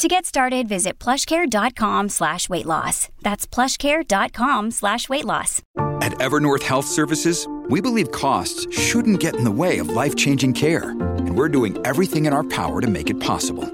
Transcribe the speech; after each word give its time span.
To 0.00 0.08
get 0.08 0.24
started, 0.24 0.66
visit 0.66 0.98
plushcare.com 0.98 2.08
slash 2.08 2.48
weight 2.48 2.64
loss. 2.64 3.10
That's 3.20 3.46
plushcare.com 3.46 4.70
slash 4.70 5.10
weight 5.10 5.26
loss. 5.26 5.60
At 6.00 6.12
Evernorth 6.12 6.62
Health 6.62 6.86
Services, 6.86 7.46
we 7.68 7.82
believe 7.82 8.10
costs 8.10 8.66
shouldn't 8.74 9.20
get 9.20 9.36
in 9.36 9.44
the 9.44 9.50
way 9.50 9.76
of 9.76 9.90
life-changing 9.90 10.54
care. 10.54 10.92
And 11.18 11.36
we're 11.36 11.50
doing 11.50 11.76
everything 11.84 12.24
in 12.24 12.32
our 12.32 12.42
power 12.42 12.80
to 12.80 12.86
make 12.86 13.10
it 13.10 13.20
possible. 13.20 13.64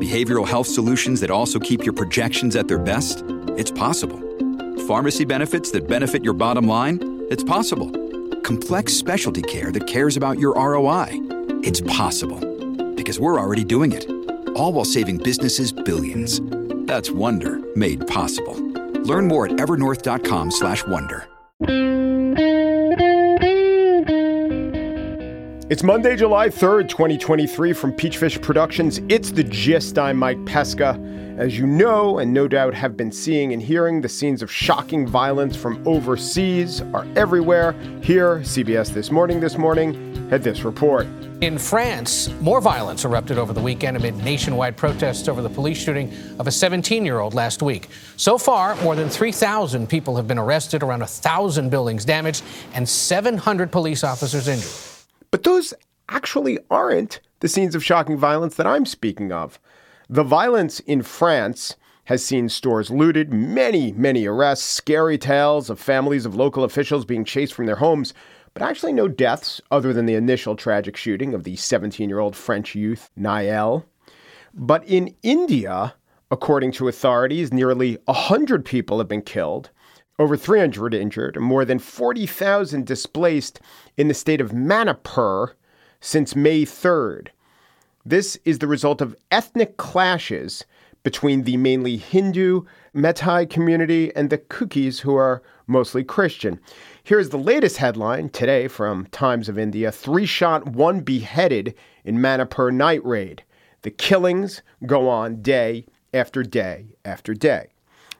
Behavioral 0.00 0.48
health 0.48 0.66
solutions 0.66 1.20
that 1.20 1.30
also 1.30 1.58
keep 1.58 1.84
your 1.84 1.92
projections 1.92 2.56
at 2.56 2.68
their 2.68 2.78
best? 2.78 3.22
It's 3.58 3.70
possible. 3.70 4.18
Pharmacy 4.86 5.26
benefits 5.26 5.72
that 5.72 5.86
benefit 5.86 6.24
your 6.24 6.32
bottom 6.32 6.66
line? 6.66 7.26
It's 7.28 7.44
possible. 7.44 7.90
Complex 8.40 8.94
specialty 8.94 9.42
care 9.42 9.70
that 9.72 9.86
cares 9.86 10.16
about 10.16 10.38
your 10.38 10.54
ROI? 10.54 11.08
It's 11.62 11.82
possible. 11.82 12.40
Because 12.94 13.20
we're 13.20 13.38
already 13.38 13.62
doing 13.62 13.92
it 13.92 14.16
all 14.56 14.72
while 14.72 14.84
saving 14.84 15.18
businesses 15.18 15.72
billions. 15.72 16.40
That's 16.86 17.10
Wonder 17.10 17.60
made 17.76 18.06
possible. 18.06 18.54
Learn 19.02 19.28
more 19.28 19.46
at 19.46 19.52
evernorth.com/wonder. 19.52 21.26
It's 25.68 25.82
Monday, 25.82 26.14
July 26.14 26.48
3rd, 26.48 26.88
2023 26.88 27.72
from 27.72 27.92
Peachfish 27.92 28.40
Productions. 28.40 29.00
It's 29.08 29.32
the 29.32 29.42
gist. 29.42 29.98
I'm 29.98 30.16
Mike 30.16 30.44
Pesca. 30.46 30.96
As 31.38 31.58
you 31.58 31.66
know, 31.66 32.20
and 32.20 32.32
no 32.32 32.46
doubt 32.46 32.72
have 32.72 32.96
been 32.96 33.10
seeing 33.10 33.52
and 33.52 33.60
hearing, 33.60 34.00
the 34.00 34.08
scenes 34.08 34.42
of 34.42 34.50
shocking 34.50 35.08
violence 35.08 35.56
from 35.56 35.82
overseas 35.84 36.82
are 36.94 37.04
everywhere. 37.16 37.74
Here, 38.00 38.44
CBS 38.44 38.90
This 38.90 39.10
Morning 39.10 39.40
this 39.40 39.58
morning 39.58 40.28
had 40.30 40.44
this 40.44 40.62
report. 40.62 41.08
In 41.42 41.58
France, 41.58 42.30
more 42.40 42.62
violence 42.62 43.04
erupted 43.04 43.36
over 43.36 43.52
the 43.52 43.60
weekend 43.60 43.98
amid 43.98 44.16
nationwide 44.16 44.74
protests 44.74 45.28
over 45.28 45.42
the 45.42 45.50
police 45.50 45.76
shooting 45.76 46.10
of 46.38 46.46
a 46.46 46.50
17 46.50 47.04
year 47.04 47.18
old 47.18 47.34
last 47.34 47.62
week. 47.62 47.88
So 48.16 48.38
far, 48.38 48.74
more 48.76 48.96
than 48.96 49.10
3,000 49.10 49.86
people 49.86 50.16
have 50.16 50.26
been 50.26 50.38
arrested, 50.38 50.82
around 50.82 51.00
1,000 51.00 51.68
buildings 51.68 52.06
damaged, 52.06 52.42
and 52.72 52.88
700 52.88 53.70
police 53.70 54.02
officers 54.02 54.48
injured. 54.48 54.70
But 55.30 55.42
those 55.42 55.74
actually 56.08 56.58
aren't 56.70 57.20
the 57.40 57.48
scenes 57.48 57.74
of 57.74 57.84
shocking 57.84 58.16
violence 58.16 58.54
that 58.54 58.66
I'm 58.66 58.86
speaking 58.86 59.30
of. 59.30 59.60
The 60.08 60.24
violence 60.24 60.80
in 60.80 61.02
France 61.02 61.76
has 62.04 62.24
seen 62.24 62.48
stores 62.48 62.90
looted, 62.90 63.30
many, 63.30 63.92
many 63.92 64.24
arrests, 64.24 64.64
scary 64.64 65.18
tales 65.18 65.68
of 65.68 65.78
families 65.78 66.24
of 66.24 66.34
local 66.34 66.64
officials 66.64 67.04
being 67.04 67.26
chased 67.26 67.52
from 67.52 67.66
their 67.66 67.76
homes, 67.76 68.14
but 68.56 68.62
actually 68.62 68.94
no 68.94 69.06
deaths 69.06 69.60
other 69.70 69.92
than 69.92 70.06
the 70.06 70.14
initial 70.14 70.56
tragic 70.56 70.96
shooting 70.96 71.34
of 71.34 71.44
the 71.44 71.56
17 71.56 72.08
year 72.08 72.20
old 72.20 72.34
French 72.34 72.74
youth, 72.74 73.10
Nael. 73.14 73.84
But 74.54 74.82
in 74.88 75.14
India, 75.22 75.94
according 76.30 76.72
to 76.72 76.88
authorities, 76.88 77.52
nearly 77.52 77.98
100 78.06 78.64
people 78.64 78.96
have 78.96 79.08
been 79.08 79.20
killed 79.20 79.68
over 80.18 80.38
300 80.38 80.94
injured, 80.94 81.36
and 81.36 81.44
more 81.44 81.66
than 81.66 81.78
40,000 81.78 82.86
displaced 82.86 83.60
in 83.98 84.08
the 84.08 84.14
state 84.14 84.40
of 84.40 84.54
Manipur 84.54 85.54
since 86.00 86.34
May 86.34 86.62
3rd. 86.62 87.28
This 88.06 88.38
is 88.46 88.60
the 88.60 88.66
result 88.66 89.02
of 89.02 89.14
ethnic 89.30 89.76
clashes 89.76 90.64
between 91.02 91.42
the 91.42 91.58
mainly 91.58 91.98
Hindu 91.98 92.62
Meitei 92.94 93.50
community 93.50 94.16
and 94.16 94.30
the 94.30 94.38
Kukis, 94.38 95.00
who 95.00 95.14
are 95.14 95.42
mostly 95.66 96.02
Christian. 96.02 96.58
Here's 97.06 97.28
the 97.28 97.38
latest 97.38 97.76
headline 97.76 98.30
today 98.30 98.66
from 98.66 99.06
Times 99.12 99.48
of 99.48 99.56
India 99.56 99.92
Three 99.92 100.26
shot, 100.26 100.66
one 100.66 101.02
beheaded 101.02 101.76
in 102.04 102.20
Manipur 102.20 102.72
night 102.72 103.00
raid. 103.04 103.44
The 103.82 103.92
killings 103.92 104.60
go 104.86 105.08
on 105.08 105.40
day 105.40 105.86
after 106.12 106.42
day 106.42 106.96
after 107.04 107.32
day. 107.32 107.68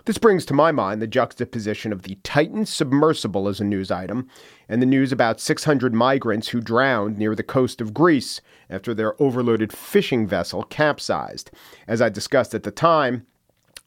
This 0.05 0.19
brings 0.19 0.47
to 0.47 0.55
my 0.55 0.71
mind 0.71 1.03
the 1.03 1.09
juxtaposition 1.09 1.93
of 1.93 2.03
the 2.03 2.17
Titan 2.23 2.65
submersible 2.65 3.49
as 3.49 3.59
a 3.59 3.65
news 3.65 3.91
item 3.91 4.29
and 4.69 4.81
the 4.81 4.87
news 4.87 5.11
about 5.11 5.41
600 5.41 5.93
migrants 5.93 6.47
who 6.47 6.61
drowned 6.61 7.19
near 7.19 7.35
the 7.35 7.43
coast 7.43 7.81
of 7.81 7.93
Greece 7.93 8.41
after 8.71 8.95
their 8.95 9.21
overloaded 9.21 9.73
fishing 9.73 10.29
vessel 10.29 10.63
capsized. 10.63 11.51
As 11.89 12.01
I 12.01 12.09
discussed 12.09 12.55
at 12.55 12.63
the 12.63 12.71
time, 12.71 13.27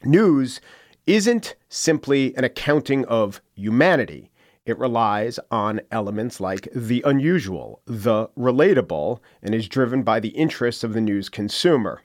news 0.03 0.59
isn't 1.07 1.55
simply 1.69 2.35
an 2.35 2.43
accounting 2.43 3.05
of 3.05 3.41
humanity. 3.55 4.29
It 4.65 4.77
relies 4.77 5.39
on 5.49 5.81
elements 5.91 6.39
like 6.39 6.67
the 6.75 7.01
unusual, 7.05 7.81
the 7.85 8.27
relatable, 8.37 9.19
and 9.41 9.55
is 9.55 9.67
driven 9.67 10.03
by 10.03 10.19
the 10.19 10.29
interests 10.29 10.83
of 10.83 10.93
the 10.93 11.01
news 11.01 11.29
consumer. 11.29 12.03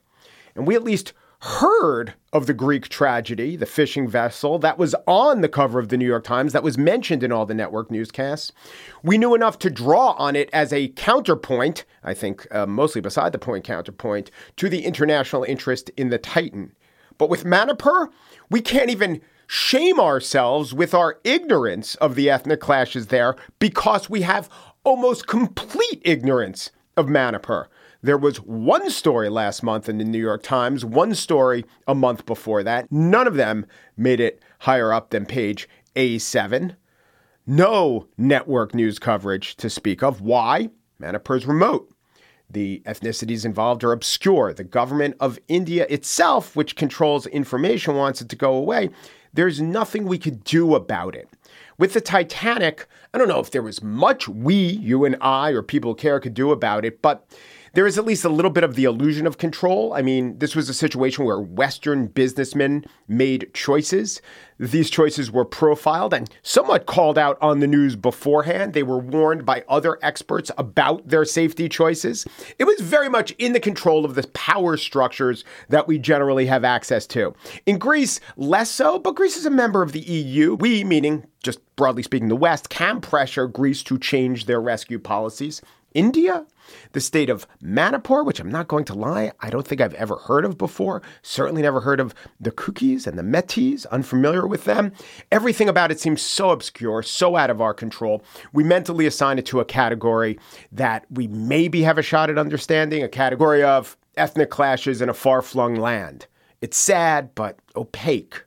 And 0.55 0.65
we 0.65 0.75
at 0.75 0.83
least 0.83 1.13
heard 1.41 2.13
of 2.33 2.47
the 2.47 2.53
Greek 2.53 2.89
tragedy, 2.89 3.55
the 3.55 3.65
fishing 3.65 4.07
vessel 4.07 4.57
that 4.57 4.79
was 4.79 4.95
on 5.05 5.41
the 5.41 5.49
cover 5.49 5.79
of 5.79 5.89
the 5.89 5.97
New 5.97 6.07
York 6.07 6.23
Times, 6.23 6.53
that 6.53 6.63
was 6.63 6.77
mentioned 6.77 7.23
in 7.23 7.31
all 7.31 7.45
the 7.45 7.53
network 7.53 7.91
newscasts. 7.91 8.51
We 9.03 9.17
knew 9.17 9.35
enough 9.35 9.59
to 9.59 9.69
draw 9.69 10.11
on 10.11 10.35
it 10.35 10.49
as 10.51 10.73
a 10.73 10.87
counterpoint, 10.89 11.85
I 12.03 12.13
think 12.15 12.47
uh, 12.51 12.65
mostly 12.65 13.01
beside 13.01 13.31
the 13.31 13.37
point 13.37 13.63
counterpoint, 13.63 14.31
to 14.55 14.69
the 14.69 14.85
international 14.85 15.43
interest 15.43 15.91
in 15.97 16.09
the 16.09 16.17
Titan. 16.17 16.71
But 17.17 17.29
with 17.29 17.45
Manipur, 17.45 18.09
we 18.49 18.61
can't 18.61 18.89
even 18.89 19.21
shame 19.47 19.99
ourselves 19.99 20.73
with 20.73 20.93
our 20.93 21.19
ignorance 21.23 21.95
of 21.95 22.15
the 22.15 22.29
ethnic 22.29 22.59
clashes 22.59 23.07
there 23.07 23.35
because 23.59 24.09
we 24.09 24.21
have 24.21 24.49
almost 24.83 25.27
complete 25.27 26.01
ignorance 26.03 26.71
of 26.97 27.09
Manipur. 27.09 27.67
There 28.01 28.17
was 28.17 28.37
one 28.37 28.89
story 28.91 29.29
last 29.29 29.63
month 29.63 29.89
in 29.89 29.97
the 29.97 30.03
New 30.03 30.19
York 30.19 30.43
Times, 30.43 30.85
one 30.85 31.15
story 31.15 31.65
a 31.87 31.95
month 31.95 32.25
before 32.25 32.61
that. 32.63 32.91
None 32.91 33.25
of 33.25 33.35
them 33.35 33.65
made 33.97 34.19
it 34.19 34.41
higher 34.59 34.93
up 34.93 35.09
than 35.09 35.25
page 35.25 35.67
A7. 35.95 36.75
No 37.47 38.07
network 38.17 38.75
news 38.75 38.99
coverage 38.99 39.55
to 39.55 39.69
speak 39.69 40.03
of. 40.03 40.21
Why? 40.21 40.69
Manipur's 40.99 41.45
remote. 41.45 41.91
The 42.49 42.83
ethnicities 42.85 43.43
involved 43.43 43.83
are 43.83 43.91
obscure. 43.91 44.53
The 44.53 44.63
government 44.63 45.15
of 45.19 45.39
India 45.47 45.87
itself, 45.89 46.55
which 46.55 46.75
controls 46.75 47.25
information, 47.27 47.95
wants 47.95 48.21
it 48.21 48.29
to 48.29 48.35
go 48.35 48.53
away. 48.53 48.89
There's 49.35 49.59
nothing 49.59 50.05
we 50.05 50.17
could 50.17 50.45
do 50.45 50.75
about 50.75 51.13
it. 51.13 51.27
With 51.77 51.91
the 51.91 51.99
Titanic, 51.99 52.87
I 53.13 53.17
don't 53.17 53.27
know 53.27 53.41
if 53.41 53.51
there 53.51 53.61
was 53.61 53.83
much 53.83 54.29
we, 54.29 54.55
you 54.55 55.03
and 55.03 55.17
I, 55.19 55.51
or 55.51 55.61
people 55.61 55.93
care 55.93 56.21
could 56.21 56.33
do 56.33 56.51
about 56.51 56.85
it, 56.85 57.01
but 57.01 57.27
there 57.75 57.85
is 57.85 57.97
at 57.97 58.05
least 58.05 58.23
a 58.23 58.29
little 58.29 58.49
bit 58.49 58.63
of 58.63 58.75
the 58.75 58.85
illusion 58.85 59.27
of 59.27 59.37
control. 59.37 59.93
I 59.93 60.01
mean, 60.01 60.39
this 60.39 60.55
was 60.55 60.69
a 60.69 60.73
situation 60.73 61.25
where 61.25 61.41
Western 61.41 62.07
businessmen 62.07 62.85
made 63.07 63.53
choices. 63.53 64.21
These 64.57 64.89
choices 64.89 65.29
were 65.29 65.43
profiled 65.43 66.13
and 66.13 66.29
somewhat 66.41 66.85
called 66.85 67.17
out 67.17 67.37
on 67.41 67.59
the 67.59 67.67
news 67.67 67.97
beforehand. 67.97 68.73
They 68.73 68.83
were 68.83 68.97
warned 68.97 69.45
by 69.45 69.65
other 69.67 69.99
experts 70.01 70.49
about 70.57 71.09
their 71.09 71.25
safety 71.25 71.67
choices. 71.67 72.25
It 72.57 72.63
was 72.63 72.79
very 72.79 73.09
much 73.09 73.31
in 73.31 73.51
the 73.51 73.59
control 73.59 74.05
of 74.05 74.15
the 74.15 74.25
power 74.29 74.77
structures 74.77 75.43
that 75.67 75.85
we 75.85 75.99
generally 75.99 76.45
have 76.45 76.63
access 76.63 77.05
to. 77.07 77.35
In 77.65 77.77
Greece, 77.77 78.21
less 78.37 78.71
so, 78.71 78.99
but 78.99 79.15
Greece 79.15 79.35
is 79.35 79.45
a 79.45 79.51
member 79.51 79.81
of 79.81 79.91
the 79.91 79.99
EU. 79.99 80.55
We, 80.55 80.85
meaning 80.85 81.25
just 81.43 81.59
broadly 81.75 82.01
speaking, 82.01 82.29
the 82.29 82.35
West, 82.35 82.69
can 82.69 83.01
pressure 83.01 83.47
Greece 83.47 83.83
to 83.83 83.99
change 83.99 84.45
their 84.45 84.59
rescue 84.59 84.97
policies. 84.97 85.61
India, 85.95 86.45
the 86.91 86.99
state 86.99 87.29
of 87.29 87.47
Manipur, 87.61 88.21
which 88.21 88.39
I'm 88.39 88.51
not 88.51 88.67
going 88.67 88.85
to 88.85 88.93
lie, 88.93 89.31
I 89.39 89.49
don't 89.49 89.65
think 89.65 89.81
I've 89.81 89.93
ever 89.95 90.17
heard 90.17 90.45
of 90.45 90.57
before. 90.57 91.01
Certainly 91.23 91.61
never 91.63 91.79
heard 91.79 91.99
of 91.99 92.13
the 92.39 92.51
Kukis 92.51 93.07
and 93.07 93.17
the 93.17 93.23
Metis, 93.23 93.85
unfamiliar 93.87 94.45
with 94.45 94.65
them. 94.65 94.91
Everything 95.31 95.69
about 95.69 95.91
it 95.91 95.99
seems 95.99 96.21
so 96.21 96.49
obscure, 96.49 97.01
so 97.01 97.37
out 97.37 97.49
of 97.49 97.61
our 97.61 97.73
control. 97.73 98.23
We 98.51 98.63
mentally 98.63 99.07
assign 99.07 99.39
it 99.39 99.45
to 99.47 99.61
a 99.61 99.65
category 99.65 100.37
that 100.71 101.05
we 101.09 101.27
maybe 101.27 101.81
have 101.83 101.97
a 101.97 102.03
shot 102.03 102.29
at 102.29 102.37
understanding, 102.37 103.01
a 103.01 103.09
category 103.09 103.63
of 103.63 103.97
ethnic 104.17 104.49
clashes 104.49 105.01
in 105.01 105.09
a 105.09 105.13
far 105.13 105.41
flung 105.41 105.75
land. 105.75 106.27
It's 106.61 106.77
sad, 106.77 107.33
but 107.35 107.57
opaque. 107.75 108.44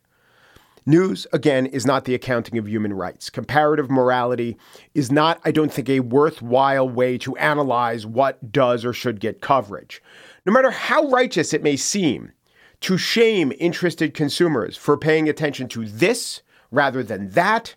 News, 0.88 1.26
again, 1.35 1.67
is 1.67 1.85
not 1.85 2.06
the 2.06 2.14
accounting 2.14 2.56
of 2.56 2.67
human 2.67 2.94
rights. 2.94 3.29
Comparative 3.29 3.90
morality 3.90 4.56
is 4.94 5.12
not, 5.12 5.38
I 5.44 5.50
don't 5.50 5.70
think, 5.70 5.90
a 5.90 6.00
worthwhile 6.00 6.88
way 6.88 7.19
to 7.19 7.37
analyze 7.37 8.06
what 8.06 8.50
does 8.50 8.87
or 8.87 8.94
should 8.94 9.20
get 9.20 9.43
coverage. 9.43 10.02
No 10.46 10.52
matter 10.55 10.70
how 10.70 11.06
righteous 11.08 11.52
it 11.52 11.62
may 11.62 11.76
seem 11.76 12.32
to 12.81 12.96
shame 12.96 13.52
interested 13.58 14.14
consumers 14.14 14.79
for 14.79 14.96
paying 14.96 15.29
attention 15.29 15.69
to 15.69 15.85
this 15.85 16.40
rather 16.70 17.02
than 17.02 17.32
that, 17.32 17.75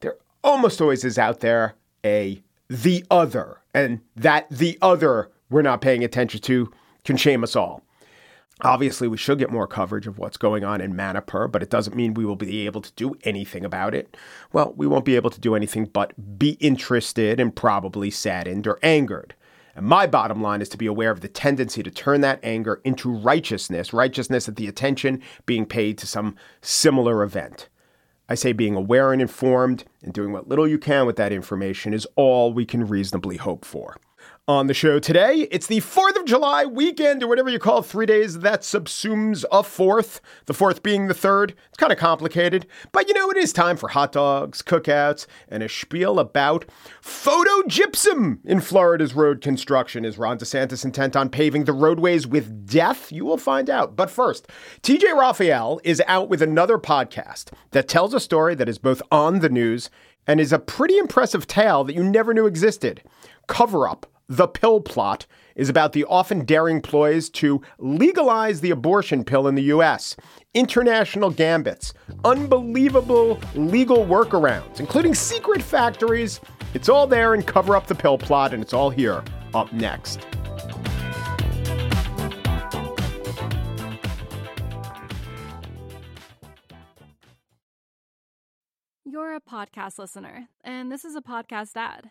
there 0.00 0.16
almost 0.42 0.80
always 0.80 1.04
is 1.04 1.18
out 1.18 1.40
there 1.40 1.74
a 2.02 2.42
the 2.68 3.04
other, 3.10 3.58
and 3.74 4.00
that 4.16 4.48
the 4.48 4.78
other 4.80 5.30
we're 5.50 5.60
not 5.60 5.82
paying 5.82 6.02
attention 6.02 6.40
to 6.40 6.72
can 7.04 7.18
shame 7.18 7.42
us 7.42 7.54
all. 7.54 7.82
Obviously, 8.60 9.08
we 9.08 9.16
should 9.16 9.38
get 9.38 9.50
more 9.50 9.66
coverage 9.66 10.06
of 10.06 10.18
what's 10.18 10.36
going 10.36 10.64
on 10.64 10.80
in 10.80 10.94
Manipur, 10.94 11.48
but 11.48 11.62
it 11.62 11.70
doesn't 11.70 11.96
mean 11.96 12.14
we 12.14 12.24
will 12.24 12.36
be 12.36 12.66
able 12.66 12.80
to 12.80 12.92
do 12.92 13.16
anything 13.24 13.64
about 13.64 13.94
it. 13.94 14.16
Well, 14.52 14.72
we 14.76 14.86
won't 14.86 15.04
be 15.04 15.16
able 15.16 15.30
to 15.30 15.40
do 15.40 15.56
anything 15.56 15.86
but 15.86 16.38
be 16.38 16.50
interested 16.60 17.40
and 17.40 17.54
probably 17.54 18.10
saddened 18.10 18.66
or 18.66 18.78
angered. 18.82 19.34
And 19.74 19.86
my 19.86 20.06
bottom 20.06 20.40
line 20.40 20.62
is 20.62 20.68
to 20.70 20.78
be 20.78 20.86
aware 20.86 21.10
of 21.10 21.20
the 21.20 21.28
tendency 21.28 21.82
to 21.82 21.90
turn 21.90 22.20
that 22.20 22.38
anger 22.44 22.80
into 22.84 23.10
righteousness, 23.10 23.92
righteousness 23.92 24.48
at 24.48 24.54
the 24.54 24.68
attention 24.68 25.20
being 25.46 25.66
paid 25.66 25.98
to 25.98 26.06
some 26.06 26.36
similar 26.60 27.24
event. 27.24 27.68
I 28.28 28.36
say 28.36 28.52
being 28.52 28.76
aware 28.76 29.12
and 29.12 29.20
informed 29.20 29.84
and 30.02 30.12
doing 30.12 30.32
what 30.32 30.48
little 30.48 30.66
you 30.66 30.78
can 30.78 31.06
with 31.06 31.16
that 31.16 31.32
information 31.32 31.92
is 31.92 32.06
all 32.16 32.52
we 32.54 32.64
can 32.64 32.86
reasonably 32.86 33.36
hope 33.36 33.64
for. 33.64 33.96
On 34.46 34.66
the 34.66 34.74
show 34.74 34.98
today, 34.98 35.48
it's 35.50 35.68
the 35.68 35.80
4th 35.80 36.16
of 36.16 36.26
July 36.26 36.66
weekend, 36.66 37.22
or 37.22 37.28
whatever 37.28 37.48
you 37.48 37.58
call 37.58 37.80
three 37.80 38.04
days 38.04 38.40
that 38.40 38.60
subsumes 38.60 39.42
a 39.50 39.62
fourth, 39.62 40.20
the 40.44 40.52
fourth 40.52 40.82
being 40.82 41.06
the 41.06 41.14
third. 41.14 41.54
It's 41.68 41.78
kind 41.78 41.90
of 41.90 41.96
complicated, 41.98 42.66
but 42.92 43.08
you 43.08 43.14
know, 43.14 43.30
it 43.30 43.38
is 43.38 43.54
time 43.54 43.78
for 43.78 43.88
hot 43.88 44.12
dogs, 44.12 44.60
cookouts, 44.60 45.26
and 45.48 45.62
a 45.62 45.68
spiel 45.70 46.18
about 46.18 46.66
phosphogypsum 47.00 48.44
in 48.44 48.60
Florida's 48.60 49.14
road 49.14 49.40
construction. 49.40 50.04
Is 50.04 50.18
Ron 50.18 50.36
DeSantis 50.36 50.84
intent 50.84 51.16
on 51.16 51.30
paving 51.30 51.64
the 51.64 51.72
roadways 51.72 52.26
with 52.26 52.66
death? 52.66 53.10
You 53.10 53.24
will 53.24 53.38
find 53.38 53.70
out. 53.70 53.96
But 53.96 54.10
first, 54.10 54.46
TJ 54.82 55.18
Raphael 55.18 55.80
is 55.84 56.02
out 56.06 56.28
with 56.28 56.42
another 56.42 56.76
podcast 56.76 57.50
that 57.70 57.88
tells 57.88 58.12
a 58.12 58.20
story 58.20 58.54
that 58.56 58.68
is 58.68 58.76
both 58.76 59.00
on 59.10 59.38
the 59.38 59.48
news 59.48 59.88
and 60.26 60.38
is 60.38 60.52
a 60.52 60.58
pretty 60.58 60.98
impressive 60.98 61.46
tale 61.46 61.82
that 61.84 61.94
you 61.94 62.04
never 62.04 62.34
knew 62.34 62.44
existed. 62.44 63.02
Cover 63.46 63.88
up 63.88 64.04
the 64.28 64.48
Pill 64.48 64.80
Plot 64.80 65.26
is 65.54 65.68
about 65.68 65.92
the 65.92 66.04
often 66.04 66.44
daring 66.44 66.80
ploys 66.80 67.28
to 67.30 67.60
legalize 67.78 68.60
the 68.60 68.70
abortion 68.70 69.22
pill 69.22 69.46
in 69.46 69.54
the 69.54 69.64
US, 69.64 70.16
international 70.54 71.30
gambits, 71.30 71.92
unbelievable 72.24 73.38
legal 73.54 74.06
workarounds, 74.06 74.80
including 74.80 75.14
secret 75.14 75.62
factories. 75.62 76.40
It's 76.72 76.88
all 76.88 77.06
there 77.06 77.34
in 77.34 77.42
Cover 77.42 77.76
Up 77.76 77.86
the 77.86 77.94
Pill 77.94 78.18
Plot, 78.18 78.54
and 78.54 78.62
it's 78.62 78.72
all 78.72 78.90
here 78.90 79.22
up 79.52 79.72
next. 79.72 80.26
You're 89.04 89.36
a 89.36 89.40
podcast 89.40 89.98
listener, 89.98 90.48
and 90.64 90.90
this 90.90 91.04
is 91.04 91.14
a 91.14 91.20
podcast 91.20 91.76
ad. 91.76 92.10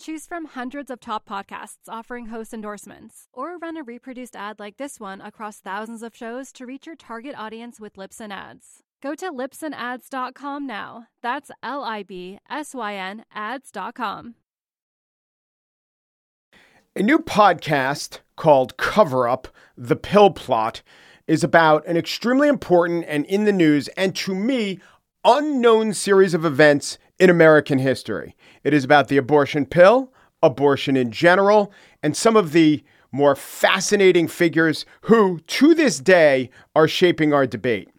Choose 0.00 0.26
from 0.26 0.46
hundreds 0.46 0.90
of 0.90 0.98
top 0.98 1.28
podcasts 1.28 1.86
offering 1.86 2.26
host 2.26 2.54
endorsements, 2.54 3.28
or 3.34 3.58
run 3.58 3.76
a 3.76 3.82
reproduced 3.82 4.34
ad 4.34 4.58
like 4.58 4.78
this 4.78 4.98
one 4.98 5.20
across 5.20 5.58
thousands 5.58 6.02
of 6.02 6.16
shows 6.16 6.52
to 6.52 6.64
reach 6.64 6.86
your 6.86 6.96
target 6.96 7.34
audience 7.36 7.78
with 7.78 7.96
Libsyn 7.96 8.32
Ads. 8.32 8.82
Go 9.02 9.14
to 9.14 9.30
libsynads.com 9.30 10.66
now. 10.66 11.08
That's 11.22 11.50
L 11.62 11.84
I 11.84 12.02
B 12.02 12.38
S 12.48 12.74
Y 12.74 12.94
N 12.94 13.24
ads.com. 13.34 14.36
A 16.96 17.02
new 17.02 17.18
podcast 17.18 18.20
called 18.36 18.78
Cover 18.78 19.28
Up 19.28 19.48
The 19.76 19.96
Pill 19.96 20.30
Plot 20.30 20.80
is 21.26 21.44
about 21.44 21.86
an 21.86 21.98
extremely 21.98 22.48
important 22.48 23.04
and 23.06 23.26
in 23.26 23.44
the 23.44 23.52
news, 23.52 23.88
and 23.98 24.16
to 24.16 24.34
me, 24.34 24.80
unknown 25.26 25.92
series 25.92 26.32
of 26.32 26.46
events 26.46 26.96
in 27.20 27.30
American 27.30 27.78
history. 27.78 28.34
It 28.64 28.74
is 28.74 28.82
about 28.82 29.08
the 29.08 29.18
abortion 29.18 29.66
pill, 29.66 30.12
abortion 30.42 30.96
in 30.96 31.12
general, 31.12 31.72
and 32.02 32.16
some 32.16 32.34
of 32.34 32.52
the 32.52 32.82
more 33.12 33.36
fascinating 33.36 34.26
figures 34.26 34.86
who, 35.02 35.38
to 35.40 35.74
this 35.74 36.00
day, 36.00 36.50
are 36.74 36.88
shaping 36.88 37.32
our 37.32 37.46
debate. 37.46 37.90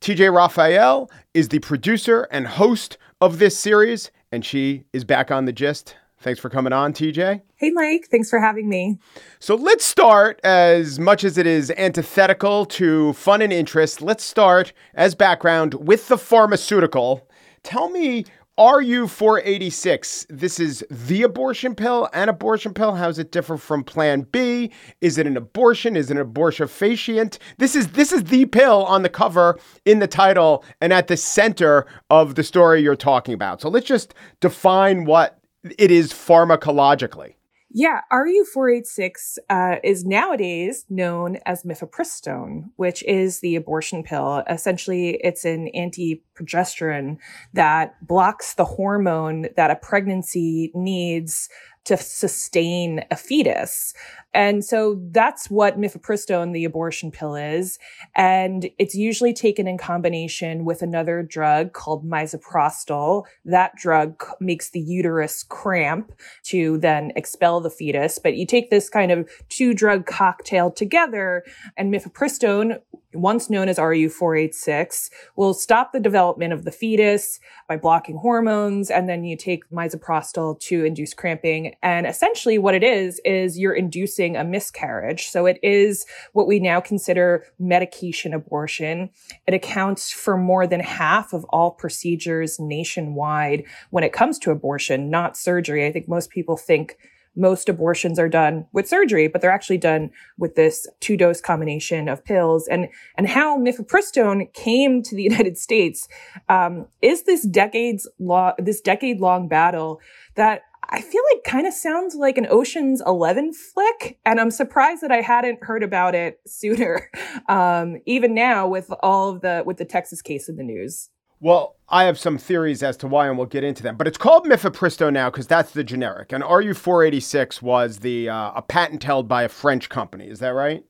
TJ 0.00 0.34
Raphael 0.34 1.10
is 1.34 1.48
the 1.48 1.58
producer 1.58 2.26
and 2.30 2.46
host 2.46 2.96
of 3.20 3.38
this 3.38 3.58
series, 3.58 4.10
and 4.32 4.44
she 4.44 4.84
is 4.92 5.04
back 5.04 5.30
on 5.30 5.44
the 5.44 5.52
gist. 5.52 5.94
Thanks 6.22 6.40
for 6.40 6.48
coming 6.48 6.72
on, 6.72 6.92
TJ. 6.92 7.40
Hey, 7.56 7.70
Mike. 7.70 8.08
Thanks 8.10 8.30
for 8.30 8.38
having 8.38 8.68
me. 8.68 8.98
So 9.40 9.54
let's 9.54 9.84
start, 9.84 10.40
as 10.44 10.98
much 10.98 11.24
as 11.24 11.36
it 11.36 11.46
is 11.46 11.70
antithetical 11.76 12.66
to 12.66 13.12
fun 13.14 13.42
and 13.42 13.52
interest, 13.52 14.00
let's 14.00 14.24
start 14.24 14.72
as 14.94 15.14
background 15.14 15.74
with 15.74 16.08
the 16.08 16.18
pharmaceutical. 16.18 17.26
Tell 17.62 17.90
me 17.90 18.24
RU486, 18.58 20.26
this 20.28 20.60
is 20.60 20.84
the 20.90 21.22
abortion 21.22 21.74
pill, 21.74 22.08
an 22.12 22.28
abortion 22.28 22.74
pill. 22.74 22.94
How 22.94 23.06
does 23.06 23.18
it 23.18 23.32
differ 23.32 23.56
from 23.56 23.82
Plan 23.82 24.22
B? 24.32 24.70
Is 25.00 25.16
it 25.16 25.26
an 25.26 25.36
abortion? 25.36 25.96
Is 25.96 26.10
it 26.10 26.18
an 26.18 26.26
abortifacient? 26.26 27.38
This 27.56 27.74
is 27.74 27.88
this 27.92 28.12
is 28.12 28.24
the 28.24 28.44
pill 28.46 28.84
on 28.84 29.02
the 29.02 29.08
cover, 29.08 29.58
in 29.86 29.98
the 29.98 30.06
title, 30.06 30.62
and 30.80 30.92
at 30.92 31.06
the 31.06 31.16
center 31.16 31.86
of 32.10 32.34
the 32.34 32.42
story 32.42 32.82
you're 32.82 32.96
talking 32.96 33.32
about. 33.32 33.62
So 33.62 33.70
let's 33.70 33.86
just 33.86 34.12
define 34.40 35.06
what 35.06 35.38
it 35.78 35.90
is 35.90 36.12
pharmacologically. 36.12 37.34
Yeah, 37.72 38.00
RU486 38.12 39.38
uh, 39.48 39.76
is 39.84 40.04
nowadays 40.04 40.86
known 40.90 41.38
as 41.46 41.62
mifepristone, 41.62 42.64
which 42.74 43.04
is 43.04 43.38
the 43.40 43.54
abortion 43.54 44.02
pill. 44.02 44.42
Essentially, 44.50 45.20
it's 45.22 45.44
an 45.44 45.68
anti-progesterone 45.68 47.18
that 47.52 47.94
blocks 48.04 48.54
the 48.54 48.64
hormone 48.64 49.46
that 49.56 49.70
a 49.70 49.76
pregnancy 49.76 50.72
needs 50.74 51.48
to 51.84 51.96
sustain 51.96 53.04
a 53.10 53.16
fetus. 53.16 53.94
And 54.32 54.64
so 54.64 55.00
that's 55.10 55.50
what 55.50 55.78
mifepristone, 55.78 56.52
the 56.52 56.64
abortion 56.64 57.10
pill 57.10 57.34
is. 57.34 57.78
And 58.14 58.70
it's 58.78 58.94
usually 58.94 59.32
taken 59.32 59.66
in 59.66 59.76
combination 59.76 60.64
with 60.64 60.82
another 60.82 61.22
drug 61.22 61.72
called 61.72 62.08
misoprostol. 62.08 63.24
That 63.44 63.74
drug 63.76 64.22
makes 64.40 64.70
the 64.70 64.80
uterus 64.80 65.42
cramp 65.42 66.12
to 66.44 66.78
then 66.78 67.12
expel 67.16 67.60
the 67.60 67.70
fetus. 67.70 68.18
But 68.18 68.36
you 68.36 68.46
take 68.46 68.70
this 68.70 68.88
kind 68.88 69.10
of 69.10 69.28
two 69.48 69.74
drug 69.74 70.06
cocktail 70.06 70.70
together 70.70 71.42
and 71.76 71.92
mifepristone, 71.92 72.80
once 73.12 73.50
known 73.50 73.68
as 73.68 73.78
RU486, 73.78 75.10
will 75.34 75.54
stop 75.54 75.92
the 75.92 75.98
development 75.98 76.52
of 76.52 76.64
the 76.64 76.70
fetus 76.70 77.40
by 77.68 77.76
blocking 77.76 78.18
hormones. 78.18 78.90
And 78.90 79.08
then 79.08 79.24
you 79.24 79.36
take 79.36 79.68
misoprostol 79.70 80.60
to 80.60 80.84
induce 80.84 81.14
cramping. 81.14 81.69
And 81.82 82.06
essentially 82.06 82.58
what 82.58 82.74
it 82.74 82.82
is, 82.82 83.20
is 83.24 83.58
you're 83.58 83.74
inducing 83.74 84.36
a 84.36 84.44
miscarriage. 84.44 85.28
So 85.28 85.46
it 85.46 85.58
is 85.62 86.06
what 86.32 86.46
we 86.46 86.60
now 86.60 86.80
consider 86.80 87.44
medication 87.58 88.34
abortion. 88.34 89.10
It 89.46 89.54
accounts 89.54 90.10
for 90.10 90.36
more 90.36 90.66
than 90.66 90.80
half 90.80 91.32
of 91.32 91.44
all 91.50 91.70
procedures 91.70 92.58
nationwide 92.58 93.64
when 93.90 94.04
it 94.04 94.12
comes 94.12 94.38
to 94.40 94.50
abortion, 94.50 95.10
not 95.10 95.36
surgery. 95.36 95.86
I 95.86 95.92
think 95.92 96.08
most 96.08 96.30
people 96.30 96.56
think 96.56 96.96
most 97.36 97.68
abortions 97.68 98.18
are 98.18 98.28
done 98.28 98.66
with 98.72 98.88
surgery, 98.88 99.28
but 99.28 99.40
they're 99.40 99.50
actually 99.50 99.78
done 99.78 100.10
with 100.38 100.56
this 100.56 100.86
two 101.00 101.16
dose 101.16 101.40
combination 101.40 102.08
of 102.08 102.24
pills. 102.24 102.66
And, 102.68 102.88
and 103.16 103.28
how 103.28 103.58
mifepristone 103.58 104.52
came 104.52 105.02
to 105.02 105.14
the 105.14 105.22
United 105.30 105.56
States, 105.56 106.08
um, 106.48 106.86
is 107.02 107.24
this 107.24 107.42
decades 107.46 108.08
long, 108.18 108.52
this 108.58 108.80
decade 108.80 109.20
long 109.20 109.48
battle 109.48 110.00
that 110.34 110.62
I 110.90 111.00
feel 111.00 111.22
like 111.32 111.44
kind 111.44 111.66
of 111.66 111.72
sounds 111.72 112.16
like 112.16 112.36
an 112.36 112.48
Ocean's 112.50 113.00
11 113.06 113.52
flick. 113.54 114.18
And 114.26 114.40
I'm 114.40 114.50
surprised 114.50 115.02
that 115.02 115.12
I 115.12 115.20
hadn't 115.20 115.62
heard 115.62 115.82
about 115.82 116.14
it 116.14 116.40
sooner. 116.46 117.10
Um, 117.48 117.96
even 118.06 118.34
now 118.34 118.68
with 118.68 118.92
all 119.02 119.30
of 119.30 119.40
the, 119.40 119.62
with 119.64 119.76
the 119.76 119.84
Texas 119.84 120.20
case 120.20 120.48
in 120.48 120.56
the 120.56 120.62
news. 120.62 121.10
Well, 121.40 121.76
I 121.88 122.04
have 122.04 122.18
some 122.18 122.38
theories 122.38 122.82
as 122.82 122.96
to 122.98 123.08
why, 123.08 123.28
and 123.28 123.38
we'll 123.38 123.46
get 123.46 123.64
into 123.64 123.82
them. 123.82 123.96
But 123.96 124.06
it's 124.06 124.18
called 124.18 124.44
mifepristone 124.44 125.12
now 125.12 125.30
because 125.30 125.46
that's 125.46 125.72
the 125.72 125.82
generic. 125.82 126.32
And 126.32 126.44
RU486 126.44 127.62
was 127.62 127.98
the 127.98 128.28
uh, 128.28 128.52
a 128.54 128.62
patent 128.62 129.04
held 129.04 129.26
by 129.26 129.44
a 129.44 129.48
French 129.48 129.88
company. 129.88 130.28
Is 130.28 130.40
that 130.40 130.50
right? 130.50 130.84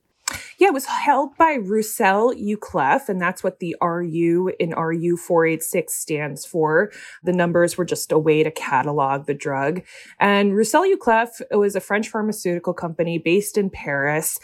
Yeah, 0.60 0.68
it 0.68 0.74
was 0.74 0.84
held 0.84 1.38
by 1.38 1.54
Roussel 1.54 2.34
Uclaf, 2.34 3.08
and 3.08 3.18
that's 3.18 3.42
what 3.42 3.60
the 3.60 3.74
RU 3.80 4.52
in 4.60 4.72
RU 4.72 5.16
486 5.16 5.94
stands 5.94 6.44
for. 6.44 6.92
The 7.22 7.32
numbers 7.32 7.78
were 7.78 7.86
just 7.86 8.12
a 8.12 8.18
way 8.18 8.42
to 8.42 8.50
catalog 8.50 9.24
the 9.24 9.32
drug. 9.32 9.80
And 10.18 10.54
Roussel 10.54 10.82
Uclaf 10.82 11.40
was 11.50 11.76
a 11.76 11.80
French 11.80 12.10
pharmaceutical 12.10 12.74
company 12.74 13.16
based 13.16 13.56
in 13.56 13.70
Paris. 13.70 14.38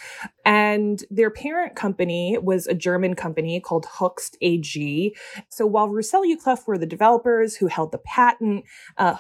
And 0.46 1.04
their 1.10 1.28
parent 1.28 1.76
company 1.76 2.38
was 2.40 2.66
a 2.66 2.72
German 2.72 3.14
company 3.14 3.60
called 3.60 3.84
Hoechst 3.84 4.38
AG. 4.40 5.14
So 5.50 5.66
while 5.66 5.90
Roussel 5.90 6.22
Uclaf 6.22 6.66
were 6.66 6.78
the 6.78 6.86
developers 6.86 7.56
who 7.56 7.66
held 7.66 7.92
the 7.92 7.98
patent, 7.98 8.64
uh, 8.96 9.16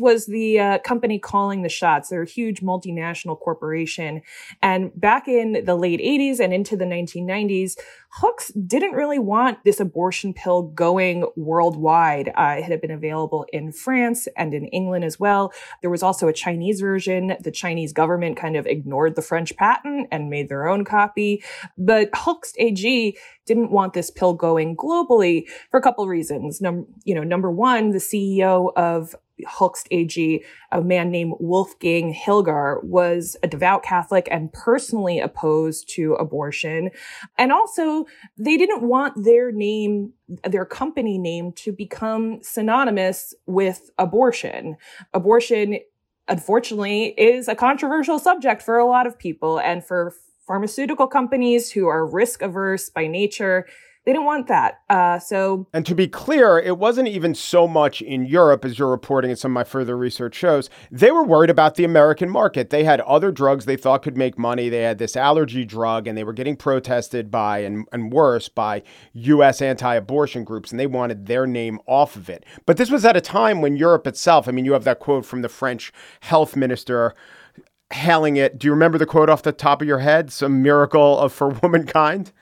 was 0.00 0.24
the 0.24 0.58
uh, 0.58 0.78
company 0.78 1.18
calling 1.18 1.60
the 1.60 1.68
shots. 1.68 2.08
They're 2.08 2.22
a 2.22 2.26
huge 2.26 2.62
multinational 2.62 3.38
corporation. 3.38 4.22
And 4.62 4.98
back 4.98 5.28
in 5.28 5.64
the 5.66 5.74
late 5.74 6.00
80s 6.00 6.37
and 6.40 6.52
into 6.52 6.76
the 6.76 6.84
1990s, 6.84 7.76
Hoechst 8.20 8.52
didn't 8.66 8.92
really 8.92 9.18
want 9.18 9.62
this 9.64 9.80
abortion 9.80 10.32
pill 10.32 10.62
going 10.62 11.26
worldwide. 11.36 12.28
Uh, 12.36 12.56
it 12.58 12.64
had 12.64 12.80
been 12.80 12.90
available 12.90 13.46
in 13.52 13.70
France 13.72 14.26
and 14.36 14.54
in 14.54 14.66
England 14.66 15.04
as 15.04 15.20
well. 15.20 15.52
There 15.82 15.90
was 15.90 16.02
also 16.02 16.28
a 16.28 16.32
Chinese 16.32 16.80
version. 16.80 17.36
The 17.40 17.50
Chinese 17.50 17.92
government 17.92 18.36
kind 18.36 18.56
of 18.56 18.66
ignored 18.66 19.14
the 19.14 19.22
French 19.22 19.56
patent 19.56 20.08
and 20.10 20.30
made 20.30 20.48
their 20.48 20.68
own 20.68 20.84
copy. 20.84 21.42
But 21.76 22.10
Hoechst 22.14 22.56
AG 22.58 23.16
didn't 23.46 23.70
want 23.70 23.92
this 23.92 24.10
pill 24.10 24.34
going 24.34 24.76
globally 24.76 25.48
for 25.70 25.78
a 25.78 25.82
couple 25.82 26.06
reasons. 26.08 26.60
Num- 26.60 26.86
you 27.04 27.14
know, 27.14 27.24
number 27.24 27.50
one, 27.50 27.90
the 27.90 27.98
CEO 27.98 28.72
of 28.76 29.14
Hoechst 29.46 29.88
AG, 29.90 30.44
a 30.72 30.82
man 30.82 31.10
named 31.10 31.34
Wolfgang 31.38 32.14
Hilger, 32.14 32.82
was 32.84 33.36
a 33.42 33.48
devout 33.48 33.82
Catholic 33.82 34.28
and 34.30 34.52
personally 34.52 35.18
opposed 35.20 35.88
to 35.94 36.14
abortion. 36.14 36.90
And 37.36 37.52
also, 37.52 38.06
they 38.36 38.56
didn't 38.56 38.82
want 38.82 39.24
their 39.24 39.52
name, 39.52 40.12
their 40.44 40.64
company 40.64 41.18
name 41.18 41.52
to 41.52 41.72
become 41.72 42.40
synonymous 42.42 43.34
with 43.46 43.90
abortion. 43.98 44.76
Abortion, 45.14 45.78
unfortunately, 46.28 47.14
is 47.18 47.48
a 47.48 47.54
controversial 47.54 48.18
subject 48.18 48.62
for 48.62 48.78
a 48.78 48.86
lot 48.86 49.06
of 49.06 49.18
people 49.18 49.58
and 49.58 49.84
for 49.84 50.14
pharmaceutical 50.46 51.06
companies 51.06 51.70
who 51.70 51.86
are 51.86 52.06
risk 52.06 52.42
averse 52.42 52.88
by 52.88 53.06
nature 53.06 53.66
they 54.08 54.14
didn't 54.14 54.24
want 54.24 54.46
that. 54.46 54.80
Uh, 54.88 55.18
so, 55.18 55.66
and 55.74 55.84
to 55.84 55.94
be 55.94 56.08
clear, 56.08 56.58
it 56.58 56.78
wasn't 56.78 57.08
even 57.08 57.34
so 57.34 57.68
much 57.68 58.00
in 58.00 58.24
Europe 58.24 58.64
as 58.64 58.78
you're 58.78 58.88
reporting, 58.88 59.30
and 59.30 59.38
some 59.38 59.50
of 59.50 59.54
my 59.54 59.64
further 59.64 59.98
research 59.98 60.34
shows. 60.34 60.70
They 60.90 61.10
were 61.10 61.22
worried 61.22 61.50
about 61.50 61.74
the 61.74 61.84
American 61.84 62.30
market. 62.30 62.70
They 62.70 62.84
had 62.84 63.02
other 63.02 63.30
drugs 63.30 63.66
they 63.66 63.76
thought 63.76 64.00
could 64.00 64.16
make 64.16 64.38
money. 64.38 64.70
They 64.70 64.80
had 64.80 64.96
this 64.96 65.14
allergy 65.14 65.66
drug, 65.66 66.06
and 66.06 66.16
they 66.16 66.24
were 66.24 66.32
getting 66.32 66.56
protested 66.56 67.30
by 67.30 67.58
and, 67.58 67.86
and 67.92 68.10
worse 68.10 68.48
by 68.48 68.82
U.S. 69.12 69.60
anti-abortion 69.60 70.42
groups, 70.42 70.70
and 70.70 70.80
they 70.80 70.86
wanted 70.86 71.26
their 71.26 71.46
name 71.46 71.78
off 71.84 72.16
of 72.16 72.30
it. 72.30 72.46
But 72.64 72.78
this 72.78 72.90
was 72.90 73.04
at 73.04 73.14
a 73.14 73.20
time 73.20 73.60
when 73.60 73.76
Europe 73.76 74.06
itself. 74.06 74.48
I 74.48 74.52
mean, 74.52 74.64
you 74.64 74.72
have 74.72 74.84
that 74.84 75.00
quote 75.00 75.26
from 75.26 75.42
the 75.42 75.50
French 75.50 75.92
health 76.20 76.56
minister 76.56 77.14
hailing 77.92 78.36
it. 78.36 78.58
Do 78.58 78.68
you 78.68 78.72
remember 78.72 78.96
the 78.96 79.04
quote 79.04 79.28
off 79.28 79.42
the 79.42 79.52
top 79.52 79.82
of 79.82 79.86
your 79.86 79.98
head? 79.98 80.32
Some 80.32 80.62
miracle 80.62 81.18
of 81.18 81.30
for 81.34 81.50
womankind. 81.62 82.32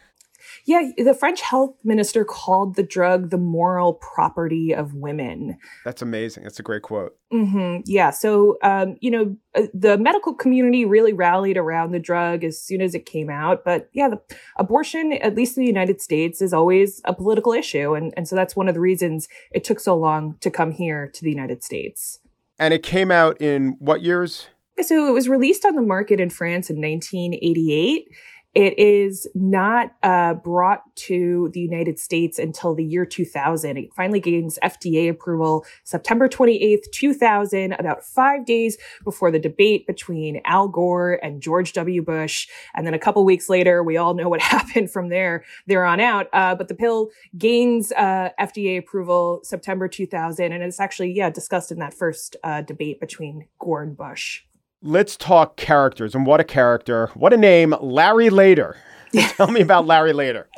Yeah, 0.66 0.90
the 0.98 1.14
French 1.14 1.40
health 1.42 1.76
minister 1.84 2.24
called 2.24 2.74
the 2.74 2.82
drug 2.82 3.30
the 3.30 3.38
moral 3.38 3.94
property 3.94 4.74
of 4.74 4.94
women. 4.94 5.58
That's 5.84 6.02
amazing. 6.02 6.42
That's 6.42 6.58
a 6.58 6.64
great 6.64 6.82
quote. 6.82 7.16
Mm-hmm. 7.32 7.82
Yeah. 7.86 8.10
So, 8.10 8.58
um, 8.62 8.96
you 9.00 9.12
know, 9.12 9.36
uh, 9.54 9.68
the 9.72 9.96
medical 9.96 10.34
community 10.34 10.84
really 10.84 11.12
rallied 11.12 11.56
around 11.56 11.92
the 11.92 12.00
drug 12.00 12.42
as 12.42 12.60
soon 12.60 12.80
as 12.80 12.96
it 12.96 13.06
came 13.06 13.30
out. 13.30 13.64
But 13.64 13.88
yeah, 13.92 14.08
the 14.08 14.20
abortion, 14.56 15.12
at 15.12 15.36
least 15.36 15.56
in 15.56 15.62
the 15.62 15.68
United 15.68 16.00
States, 16.00 16.42
is 16.42 16.52
always 16.52 17.00
a 17.04 17.14
political 17.14 17.52
issue. 17.52 17.94
And, 17.94 18.12
and 18.16 18.26
so 18.26 18.34
that's 18.34 18.56
one 18.56 18.66
of 18.66 18.74
the 18.74 18.80
reasons 18.80 19.28
it 19.52 19.62
took 19.62 19.78
so 19.78 19.96
long 19.96 20.36
to 20.40 20.50
come 20.50 20.72
here 20.72 21.08
to 21.14 21.22
the 21.22 21.30
United 21.30 21.62
States. 21.62 22.18
And 22.58 22.74
it 22.74 22.82
came 22.82 23.12
out 23.12 23.40
in 23.40 23.76
what 23.78 24.02
years? 24.02 24.48
So 24.82 25.08
it 25.08 25.12
was 25.12 25.28
released 25.28 25.64
on 25.64 25.74
the 25.74 25.82
market 25.82 26.20
in 26.20 26.28
France 26.28 26.68
in 26.70 26.76
1988. 26.76 28.08
It 28.56 28.78
is 28.78 29.28
not 29.34 29.92
uh, 30.02 30.32
brought 30.32 30.80
to 30.96 31.50
the 31.52 31.60
United 31.60 31.98
States 31.98 32.38
until 32.38 32.74
the 32.74 32.82
year 32.82 33.04
2000. 33.04 33.76
It 33.76 33.92
finally 33.94 34.18
gains 34.18 34.58
FDA 34.64 35.10
approval 35.10 35.66
September 35.84 36.26
28th, 36.26 36.90
2000, 36.90 37.72
about 37.74 38.02
five 38.02 38.46
days 38.46 38.78
before 39.04 39.30
the 39.30 39.38
debate 39.38 39.86
between 39.86 40.40
Al 40.46 40.68
Gore 40.68 41.20
and 41.22 41.42
George 41.42 41.74
W. 41.74 42.00
Bush. 42.02 42.48
And 42.74 42.86
then 42.86 42.94
a 42.94 42.98
couple 42.98 43.22
weeks 43.26 43.50
later, 43.50 43.82
we 43.82 43.98
all 43.98 44.14
know 44.14 44.30
what 44.30 44.40
happened 44.56 44.90
from 44.90 45.10
there, 45.10 45.44
there 45.66 45.84
on 45.84 46.00
out. 46.00 46.28
Uh, 46.32 46.54
but 46.54 46.68
the 46.68 46.74
pill 46.74 47.10
gains 47.36 47.92
uh, 47.92 48.30
FDA 48.40 48.78
approval 48.78 49.40
September 49.42 49.86
2000. 49.86 50.50
And 50.50 50.62
it's 50.62 50.80
actually, 50.80 51.12
yeah, 51.12 51.28
discussed 51.28 51.70
in 51.70 51.78
that 51.80 51.92
first 51.92 52.36
uh, 52.42 52.62
debate 52.62 53.00
between 53.00 53.48
Gore 53.58 53.82
and 53.82 53.94
Bush. 53.94 54.45
Let's 54.82 55.16
talk 55.16 55.56
characters. 55.56 56.14
And 56.14 56.26
what 56.26 56.40
a 56.40 56.44
character. 56.44 57.08
What 57.14 57.32
a 57.32 57.36
name. 57.36 57.74
Larry 57.80 58.30
Lader. 58.30 58.76
Tell 59.36 59.48
me 59.48 59.60
about 59.60 59.86
Larry 59.86 60.12
Lader. 60.12 60.48